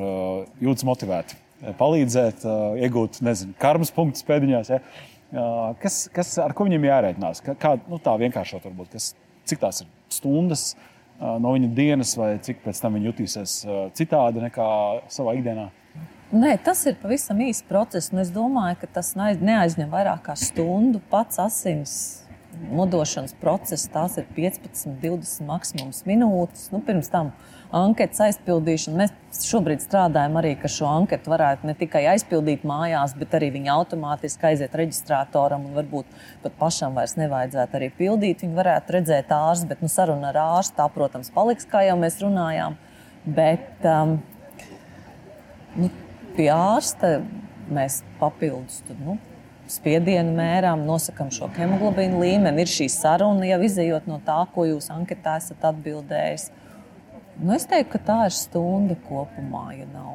jūtas 0.63 0.87
motivēti, 0.87 1.37
palīdzēt, 1.77 2.45
iegūt, 2.85 3.21
nezinu, 3.25 3.53
karmas 3.61 3.93
punktus 3.93 4.25
pēdiņās. 4.25 4.71
Ja? 4.73 4.81
Kas, 5.81 6.05
kas, 6.13 6.33
ar 6.41 6.55
ko 6.57 6.65
viņiem 6.65 6.87
jārēķinās? 6.87 7.43
Kā 7.61 7.75
nu, 7.85 7.99
tā 8.01 8.15
vienkāršot, 8.23 8.65
varbūt, 8.69 8.95
kas, 8.95 9.11
cik 9.47 9.61
tās 9.61 9.83
ir 9.83 9.91
stundas 10.13 10.71
uh, 10.73 10.96
no 11.19 11.53
viņa 11.55 11.71
dienas, 11.73 12.13
vai 12.17 12.35
cik 12.43 12.61
pēc 12.65 12.81
tam 12.83 12.97
viņi 12.97 13.09
jutīsies 13.11 13.57
uh, 13.65 13.79
citādi 13.97 14.43
nekā 14.43 14.67
savā 15.13 15.33
ikdienā? 15.37 15.69
Nē, 16.27 16.57
tas 16.59 16.81
ir 16.89 16.97
pavisam 16.99 17.39
īsts 17.39 17.63
process. 17.69 18.11
Es 18.11 18.31
domāju, 18.35 18.81
ka 18.81 18.89
tas 18.99 19.13
neaiz- 19.15 19.39
neaizņem 19.39 19.91
vairāk 19.93 20.25
kā 20.25 20.35
stundu. 20.35 20.99
Pats 21.09 21.39
asins 21.39 21.93
nodošanas 22.67 23.35
process, 23.39 23.87
tās 23.91 24.17
ir 24.19 24.25
15, 24.35 24.97
20 25.01 25.47
maksimums 25.47 26.03
minūtes. 26.07 26.67
Nu, 26.73 26.81
pirms 26.83 27.09
tam 27.13 27.31
anketas 27.75 28.21
aizpildīšana. 28.27 28.97
Mēs 29.01 29.41
šobrīd 29.47 29.83
strādājam 29.83 30.37
arī, 30.39 30.53
ka 30.59 30.69
šo 30.71 30.87
anketu 30.89 31.31
varētu 31.31 31.67
ne 31.67 31.75
tikai 31.77 32.05
aizpildīt 32.13 32.65
mājās, 32.67 33.15
bet 33.19 33.35
arī 33.37 33.51
viņa 33.57 33.75
automātiski 33.75 34.49
aiziet 34.51 34.75
reģistratoram 34.77 35.67
un 35.67 35.77
varbūt 35.77 36.17
pat 36.43 36.57
pašam 36.59 36.97
vairs 36.97 37.17
nevajadzētu 37.19 37.79
arī 37.79 37.91
pildīt. 37.97 38.43
Viņi 38.45 38.57
varētu 38.57 38.97
redzēt 38.97 39.33
ārstu, 39.35 39.69
bet 39.71 39.83
nu, 39.83 39.91
saruna 39.91 40.31
ar 40.31 40.41
ārstu 40.45 40.79
tā, 40.79 40.87
protams, 40.93 41.31
paliks, 41.35 41.67
kā 41.69 41.83
jau 41.87 41.97
mēs 41.99 42.19
runājām. 42.23 42.77
Bet, 43.27 43.69
um, 43.83 44.19
nu, 45.75 45.91
pie 46.37 46.51
ārsta 46.53 47.17
mēs 47.73 47.99
papildus 48.21 48.79
tad, 48.87 49.01
nu, 49.03 49.17
spiedienu 49.67 50.31
mērām, 50.37 50.85
nosakām 50.87 51.27
šo 51.33 51.49
hemoglobīnu 51.57 52.21
līmeni. 52.21 52.63
Ir 52.63 52.71
šī 52.71 52.87
saruna 52.91 53.49
jau 53.49 53.59
izējot 53.67 54.07
no 54.07 54.21
tā, 54.23 54.39
ko 54.53 54.63
jūs 54.69 54.87
anketā 54.93 55.37
esat 55.41 55.67
atbildējis. 55.73 56.47
Nu, 57.37 57.53
es 57.53 57.67
teiktu, 57.69 57.93
ka 57.95 58.03
tā 58.09 58.19
ir 58.27 58.35
stunda 58.35 58.97
kopumā, 59.07 59.69
ja 59.77 59.87
nav. 59.93 60.13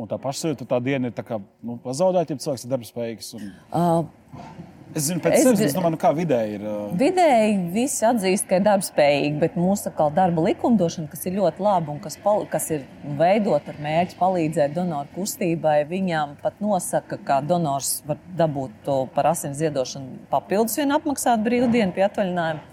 Un 0.00 0.08
tā 0.08 0.16
pašsajūta, 0.20 0.66
tā 0.68 0.78
diena 0.84 1.10
ir 1.10 1.24
kā, 1.26 1.38
nu, 1.62 1.76
pazaudēta, 1.84 2.32
ja 2.32 2.44
cilvēks 2.46 2.66
ir 2.66 2.72
darbspējīgs. 2.72 3.32
Un... 3.38 3.50
Uh, 3.70 4.70
Es 4.92 5.06
zinu, 5.08 5.22
pēc 5.24 5.38
sevis, 5.40 5.60
es 5.64 5.72
domāju, 5.72 5.94
nu, 5.94 5.98
kā 6.00 6.10
vidēji 6.12 6.58
ir. 6.58 6.64
Uh... 6.68 6.90
Vidēji 7.00 7.54
visi 7.72 8.04
atzīst, 8.04 8.44
ka 8.48 8.58
ir 8.58 8.64
darbspējīgi, 8.66 9.38
bet 9.40 9.54
mūsu 9.56 9.88
darba 10.12 10.44
likumdošana, 10.44 11.08
kas 11.08 11.24
ir 11.28 11.38
ļoti 11.38 11.64
laba 11.64 11.94
un 11.94 12.00
kas, 12.02 12.18
pal- 12.20 12.44
kas 12.50 12.68
ir 12.76 12.84
veidota 13.16 13.72
ar 13.72 13.80
mērķi 13.80 14.18
palīdzēt 14.20 14.74
donoru 14.76 15.08
kustībai, 15.16 15.78
viņām 15.88 16.36
pat 16.42 16.60
nosaka, 16.60 17.16
ka 17.24 17.40
donors 17.40 18.02
var 18.04 18.20
dabūt 18.36 18.84
to 18.84 18.98
par 19.16 19.30
asins 19.32 19.56
ziedošanu 19.62 20.26
papildus 20.32 20.76
vienu 20.76 20.98
apmaksātu 20.98 21.48
brīvdienu 21.48 21.96
pie 21.96 22.04
atvaļinājuma. 22.10 22.68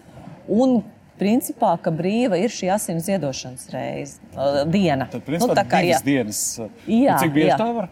Un 0.59 0.81
principā, 1.19 1.75
ka 1.83 1.93
brīva 1.93 2.39
ir 2.39 2.53
šī 2.53 2.71
asins 2.73 3.07
ziedošanas 3.09 3.69
reize, 3.73 4.19
uh, 4.33 4.63
diena. 4.69 5.09
Tad, 5.11 5.23
principā, 5.27 5.53
nu, 5.53 5.57
tā 5.59 5.65
kā 5.69 5.83
jā. 5.85 6.01
dienas. 6.05 6.41
Jā, 6.87 7.19
cik 7.21 7.35
bieži 7.35 7.51
jā. 7.53 7.59
tā 7.59 7.71
var? 7.75 7.89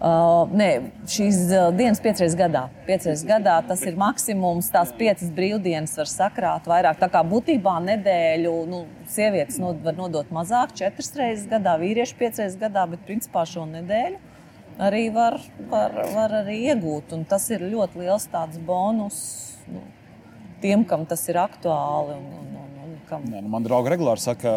Uh, 0.00 0.48
nē, 0.56 0.68
šīs 1.12 1.42
uh, 1.50 1.66
dienas 1.76 2.00
piecreiz 2.00 2.32
gadā. 2.32 2.62
Piecreiz 2.86 3.20
gadā 3.28 3.58
tas 3.68 3.82
ir 3.84 3.98
maksimums. 4.00 4.70
Tās 4.72 4.94
piecas 4.96 5.28
brīvdienas 5.36 5.92
var 6.00 6.08
sakrāt 6.08 6.70
vairāk. 6.70 6.96
Tā 7.02 7.10
kā 7.12 7.20
būtībā 7.28 7.74
nedēļu 7.84 8.54
nu, 8.70 8.86
sievietes 9.12 9.60
nod, 9.60 9.82
var 9.84 9.98
nodot 9.98 10.32
mazāk, 10.32 10.72
četras 10.78 11.12
reizes 11.20 11.44
gadā, 11.50 11.76
vīrieši 11.82 12.16
piecas 12.16 12.40
reizes 12.40 12.56
gadā, 12.62 12.86
bet 12.88 13.04
principā 13.04 13.44
šo 13.48 13.66
nedēļu 13.68 14.22
arī 14.80 15.10
var, 15.12 15.36
var, 15.68 15.96
var 16.14 16.34
arī 16.42 16.56
iegūt. 16.70 17.12
Un 17.16 17.28
tas 17.28 17.44
ir 17.52 17.68
ļoti 17.68 18.00
liels 18.00 18.28
bonus 18.64 19.20
nu, 19.68 19.84
tiem, 20.62 20.84
kam 20.88 21.06
tas 21.08 21.22
ir 21.30 21.38
aktuāli. 21.40 22.16
Un, 22.16 22.28
un, 22.38 22.52
un, 22.60 22.78
un, 22.84 22.94
kam, 23.08 23.24
Nē, 23.28 23.42
nu, 23.44 23.50
man 23.52 23.66
draugi 23.66 23.92
regulāri 23.92 24.22
saka, 24.22 24.52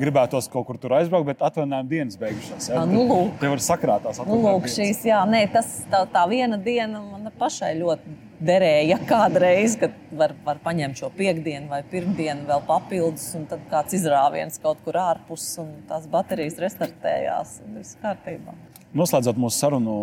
gribētos 0.00 0.48
kaut 0.52 0.68
kur 0.68 0.80
tur 0.80 0.96
aizbraukt, 0.98 1.28
bet 1.32 1.44
atvaļinājuma 1.50 1.90
dienas 1.90 2.18
beigušās. 2.20 2.70
Ah, 2.74 2.88
nu, 2.88 3.04
lūk. 3.10 3.36
Te 3.42 3.52
var 3.52 3.62
sakrāt 3.64 4.06
tās 4.06 4.22
Nu, 4.26 4.40
lūk, 4.44 4.70
šīs, 4.70 5.04
jā, 5.10 5.20
nē, 5.28 5.44
tas, 5.54 5.80
tā, 5.92 6.04
tā 6.10 6.24
viena 6.30 6.60
diena 6.60 7.02
man 7.04 7.30
pašai 7.40 7.74
ļoti 7.80 8.18
derēja. 8.40 8.98
Kādreiz, 9.08 9.76
kad 9.80 9.94
var, 10.16 10.34
var 10.46 10.60
paņemt 10.64 11.00
šo 11.00 11.10
piekdienu 11.16 11.70
vai 11.70 11.82
pirmdienu 11.90 12.48
vēl 12.48 12.64
papildus, 12.68 13.28
un 13.38 13.46
tad 13.50 13.62
kāds 13.72 13.96
izrāviens 14.00 14.60
kaut 14.62 14.80
kur 14.84 14.98
ārpus, 15.00 15.46
un 15.62 15.72
tās 15.90 16.08
baterijas 16.10 16.58
restartējās, 16.62 17.60
un 17.66 17.80
viss 17.80 17.98
kārtībā. 18.02 18.56
Noslēdzot 18.96 19.36
mūsu 19.38 19.60
sarunu 19.62 19.96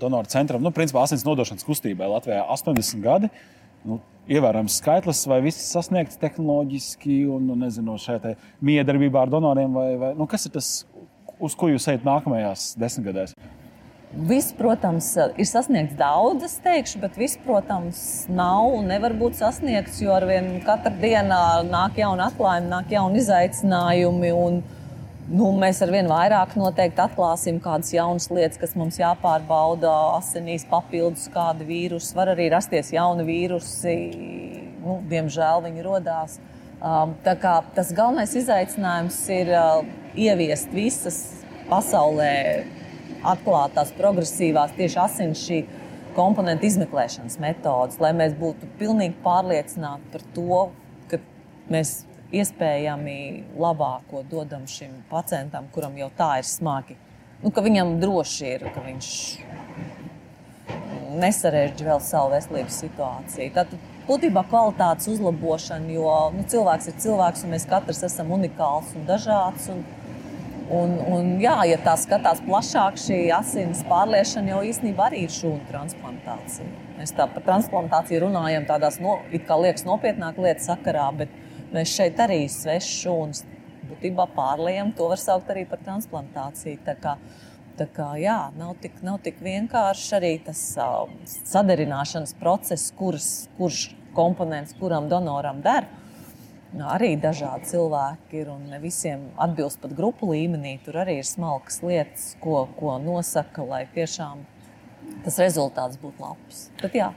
donoru 0.00 0.30
centram, 0.32 0.62
nu, 0.64 0.72
principā 0.72 1.02
asins 1.04 1.24
nodošanas 1.26 1.66
kustībai 1.68 2.08
Latvijā 2.14 2.46
80 2.54 3.02
gadi. 3.04 3.28
Nu, 3.88 3.98
ievērojams 4.30 4.76
skaitlis, 4.78 5.24
vai 5.30 5.40
viss 5.44 5.72
sasniegts 5.74 6.20
tehnoloģiski 6.22 7.22
un 7.32 7.48
nu, 7.50 7.56
nezinu, 7.64 7.96
šajā 7.98 8.36
miedarbībā 8.62 9.24
ar 9.24 9.32
donoriem, 9.32 9.74
vai, 9.74 9.88
vai 9.98 10.12
nu, 10.18 10.28
kas 10.30 10.46
ir 10.46 10.54
tas, 10.54 10.70
uz 11.42 11.58
ko 11.58 11.72
jūs 11.72 11.88
ejat 11.90 12.06
nākamajās 12.06 12.72
desmitgadēs? 12.78 13.34
Viss, 14.12 14.52
protams, 14.52 15.06
ir 15.40 15.46
sasniegts 15.48 15.96
daudz, 15.96 16.44
es 16.44 16.58
teikšu, 16.60 16.98
bet 17.00 17.14
viss, 17.16 17.38
protams, 17.40 18.02
nav 18.28 18.74
un 18.76 18.90
nevar 18.92 19.14
būt 19.16 19.38
sasniegts, 19.40 20.02
jo 20.04 20.12
ar 20.12 20.26
vien 20.28 20.58
katru 20.66 20.92
dienu 21.00 21.38
nāk 21.70 21.96
jauni 21.96 22.20
atklājumi, 22.26 22.68
nāk 22.74 22.92
jauni 22.92 23.22
izaicinājumi. 23.22 24.34
Un, 24.36 24.60
nu, 25.30 25.50
mēs 25.58 25.82
ar 25.84 25.92
vien 25.94 26.08
vairāk 26.10 26.56
noteikti 26.58 27.02
atklāsim 27.04 27.60
kādas 27.62 27.92
jaunas 27.94 28.28
lietas, 28.32 28.58
kas 28.60 28.74
mums 28.78 28.98
jāpārbauda 29.00 29.90
asinīs, 30.18 30.66
papildus 30.70 31.28
kādi 31.32 31.66
vīrusi. 31.68 32.14
Var 32.18 32.32
arī 32.34 32.48
rasties 32.52 32.92
jauni 32.94 33.26
vīrusi, 33.28 33.96
nu, 34.82 34.98
diemžēl 35.10 35.62
viņi 35.68 35.86
radās. 35.86 36.38
Um, 36.82 37.14
tas 37.22 37.92
galvenais 37.94 38.32
izaicinājums 38.34 39.18
ir 39.30 39.52
uh, 39.54 39.84
ieviest 40.18 40.72
visas 40.74 41.20
pasaulē 41.70 42.32
atklātās, 43.22 43.92
progresīvās, 43.94 44.74
tieši 44.74 44.98
asins 44.98 45.44
šī 45.46 45.60
komponentu 46.16 46.66
izmeklēšanas 46.68 47.38
metodas, 47.40 48.00
lai 48.02 48.10
mēs 48.16 48.34
būtu 48.36 48.68
pilnīgi 48.80 49.14
pārliecināti 49.24 50.10
par 50.12 50.24
to, 50.34 50.64
ka 51.10 51.20
mēs 51.72 52.02
iespējami 52.32 53.16
labāko 53.60 54.22
dodam 54.30 54.66
šim 54.70 55.02
pacientam, 55.10 55.68
kuram 55.74 55.96
jau 56.00 56.10
tā 56.16 56.38
ir 56.40 56.48
smagi. 56.48 56.96
Nu, 57.42 57.50
ka 57.50 57.64
viņam 57.64 57.96
droši 58.02 58.52
ir, 58.54 58.68
ka 58.72 58.84
viņš 58.84 59.08
nesarežģīja 61.22 61.88
vēl 61.90 62.04
savu 62.04 62.32
veselības 62.32 62.78
situāciju. 62.84 63.48
Tad 63.56 63.72
būtībā 64.06 64.44
kvalitātes 64.48 65.10
uzlabošana, 65.12 65.90
jo 65.92 66.12
nu, 66.36 66.44
cilvēks 66.48 66.88
ir 66.88 67.00
cilvēks 67.02 67.44
un 67.44 67.52
mēs 67.56 67.68
katrs 67.68 68.04
esam 68.08 68.32
unikāls 68.38 68.94
un 68.96 69.10
dažāds. 69.10 69.68
Un, 69.74 69.84
Un, 70.72 70.92
un, 71.04 71.26
jā, 71.42 71.56
ja 71.68 71.76
tā 71.84 71.92
skatās 72.00 72.38
plašāk, 72.46 72.94
šī 72.96 73.16
asins 73.34 73.82
pārliešana 73.90 74.54
jau 74.54 74.60
īstenībā 74.64 75.10
arī 75.10 75.26
ir 75.26 75.34
šūnu 75.34 75.66
transplantācija. 75.68 76.64
Mēs 76.96 77.12
tā 77.18 77.26
par 77.28 77.44
transplantāciju 77.44 78.22
runājam 78.22 78.64
tādās, 78.70 78.96
no, 79.02 79.18
liekas, 79.34 79.84
nopietnāk 79.84 80.38
lietas 80.40 80.70
sakarā, 80.70 81.10
bet 81.18 81.34
mēs 81.74 81.94
šeit 81.96 82.20
arī 82.22 82.44
svešas 82.50 82.98
šūnas 83.04 83.44
būtībā 83.90 84.28
pārliejam. 84.36 84.92
To 84.98 85.08
var 85.12 85.20
saukt 85.20 85.50
arī 85.52 85.64
par 85.68 85.82
transplantāciju. 85.84 86.82
Tā 86.86 86.96
kā, 87.00 87.16
tā 87.80 87.88
kā, 87.96 88.12
jā, 88.20 88.38
nav, 88.58 88.76
tik, 88.82 89.00
nav 89.06 89.18
tik 89.24 89.40
vienkārši 89.42 90.14
arī 90.20 90.36
tas 90.46 90.62
uh, 90.80 91.08
sadarināšanas 91.52 92.36
process, 92.40 92.92
kurš, 92.98 93.32
kurš 93.58 93.88
komponents 94.16 94.76
kuram 94.78 95.08
donoram 95.08 95.64
der 95.64 95.88
arī 96.80 97.16
dažādi 97.20 97.68
cilvēki 97.68 98.40
ir 98.40 98.48
un 98.48 98.64
ne 98.70 98.78
visiem 98.80 99.28
atbilst 99.36 99.80
pat 99.82 99.92
grupu 99.92 100.30
līmenī. 100.32 100.78
Tur 100.84 100.96
arī 101.02 101.18
ir 101.20 101.26
smalkas 101.26 101.82
lietas, 101.82 102.36
ko, 102.40 102.68
ko 102.78 102.98
nosaka, 102.98 103.62
lai 103.62 103.86
tiešām 103.94 104.44
tas 105.24 105.38
rezultāts 105.38 105.98
būtu 106.00 106.22
labs. 106.22 106.70
Bet, 106.80 106.94
jā. 106.94 107.12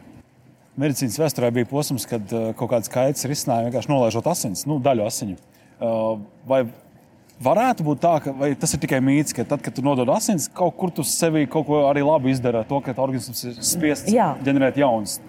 Medicīnas 0.81 1.19
vēsturē 1.21 1.51
bija 1.55 1.67
posms, 1.69 2.07
kad 2.09 2.31
uh, 2.35 2.49
kaut 2.59 2.73
kāds 2.73 2.89
skaits 2.91 3.27
risināja 3.29 3.69
vienkārši 3.69 3.91
nolaižot 3.91 4.25
asins, 4.27 4.65
nu, 4.67 4.79
daļu 4.83 5.05
asiņu. 5.07 5.37
Uh, 5.75 6.17
vai 6.47 6.65
varētu 7.43 7.85
būt 7.87 8.01
tā, 8.03 8.17
ka 8.23 8.51
tas 8.59 8.75
ir 8.75 8.81
tikai 8.83 8.99
mīts, 9.03 9.35
ka 9.35 9.45
tad, 9.47 9.63
kad 9.63 9.75
tu 9.75 9.83
nodod 9.85 10.11
asins, 10.11 10.49
kaut 10.51 10.75
kur 10.79 10.91
tu 10.95 11.03
sevi 11.07 11.45
kaut 11.51 11.67
ko 11.69 11.85
arī 11.89 12.03
labi 12.03 12.31
izdara, 12.35 12.65
to, 12.67 12.81
ka 12.83 12.95
organisms 12.95 13.43
ir 13.47 13.57
spiests 13.63 14.11
ģenerēt 14.11 14.79
jaunas 14.79 15.19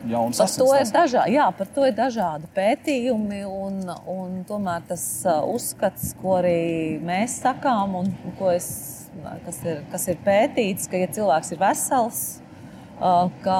par 0.00 0.48
to, 0.48 0.68
dažā, 0.94 1.26
jā, 1.28 1.46
par 1.52 1.68
to 1.74 1.84
ir 1.84 1.94
dažādi 1.96 2.48
pētījumi. 2.56 3.42
Un, 3.44 3.80
un 4.08 4.38
tomēr 4.48 4.84
tas 4.88 5.04
uh, 5.26 5.42
uzskats, 5.44 6.14
ko 6.20 6.38
arī 6.40 6.98
mēs 7.04 7.40
sakām, 7.42 7.98
un 8.00 8.12
es, 8.54 8.70
kas, 9.44 9.60
ir, 9.66 9.82
kas 9.92 10.08
ir 10.08 10.22
pētīts, 10.24 10.88
ka, 10.90 11.00
ja 11.02 11.10
cilvēks 11.12 11.52
ir 11.52 11.60
vesels, 11.60 12.22
ka 13.44 13.58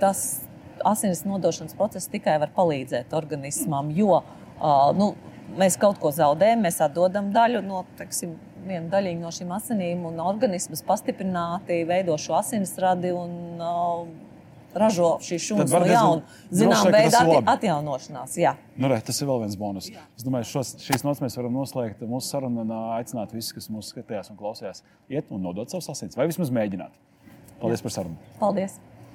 tas 0.00 0.24
asins 0.84 1.22
nodošanas 1.24 1.76
process 1.78 2.10
tikai 2.12 2.38
var 2.42 2.52
palīdzēt 2.56 3.14
organismam. 3.16 3.92
Jo 3.94 4.18
uh, 4.18 4.90
nu, 4.96 5.12
mēs 5.58 5.78
kaut 5.80 6.00
ko 6.02 6.12
zaudējam, 6.14 6.64
mēs 6.66 6.80
atdodam 6.84 7.30
daļu 7.34 7.62
no, 7.64 7.84
teiksim, 7.98 8.36
vienu 8.64 8.88
daļiņu 8.92 9.24
no 9.24 9.32
šīm 9.34 9.56
asinīm, 9.56 10.04
un 10.08 10.20
organisms 10.24 10.84
pastiprināti 10.86 11.82
veido 11.88 12.16
šo 12.20 12.38
asinsradi. 12.40 13.12
Un, 13.16 13.34
uh, 13.60 14.30
ražo 14.74 15.10
šīs 15.22 15.44
šūnas 15.48 15.70
no 15.70 15.80
jauna. 15.86 16.38
Zinām, 16.50 16.88
veidā 16.90 17.20
atti 17.22 17.42
atjaunošanās. 17.54 18.38
Jā. 18.40 18.54
Nu, 18.74 18.88
re, 18.90 18.98
tas 19.06 19.20
ir 19.22 19.30
vēl 19.30 19.44
viens 19.44 19.58
bonus. 19.60 19.86
Jā. 19.92 20.02
Es 20.18 20.26
domāju, 20.26 20.48
šos, 20.50 20.74
šīs 20.84 21.06
nots 21.06 21.22
mēs 21.24 21.38
varam 21.38 21.54
noslēgt 21.60 22.02
mūsu 22.10 22.34
sarunu 22.34 22.64
un 22.64 22.74
aicināt 22.96 23.34
visus, 23.36 23.54
kas 23.56 23.70
mūsu 23.72 23.94
skatījās 23.94 24.32
un 24.32 24.40
klausījās, 24.40 24.82
iet 25.12 25.30
un 25.34 25.46
nodot 25.46 25.70
savus 25.70 25.92
asins 25.94 26.18
vai 26.18 26.26
vismaz 26.30 26.52
mēģināt. 26.54 26.98
Paldies 27.62 27.80
Jā. 27.80 27.86
par 27.86 27.96
sarunu. 28.00 28.34
Paldies! 28.42 28.80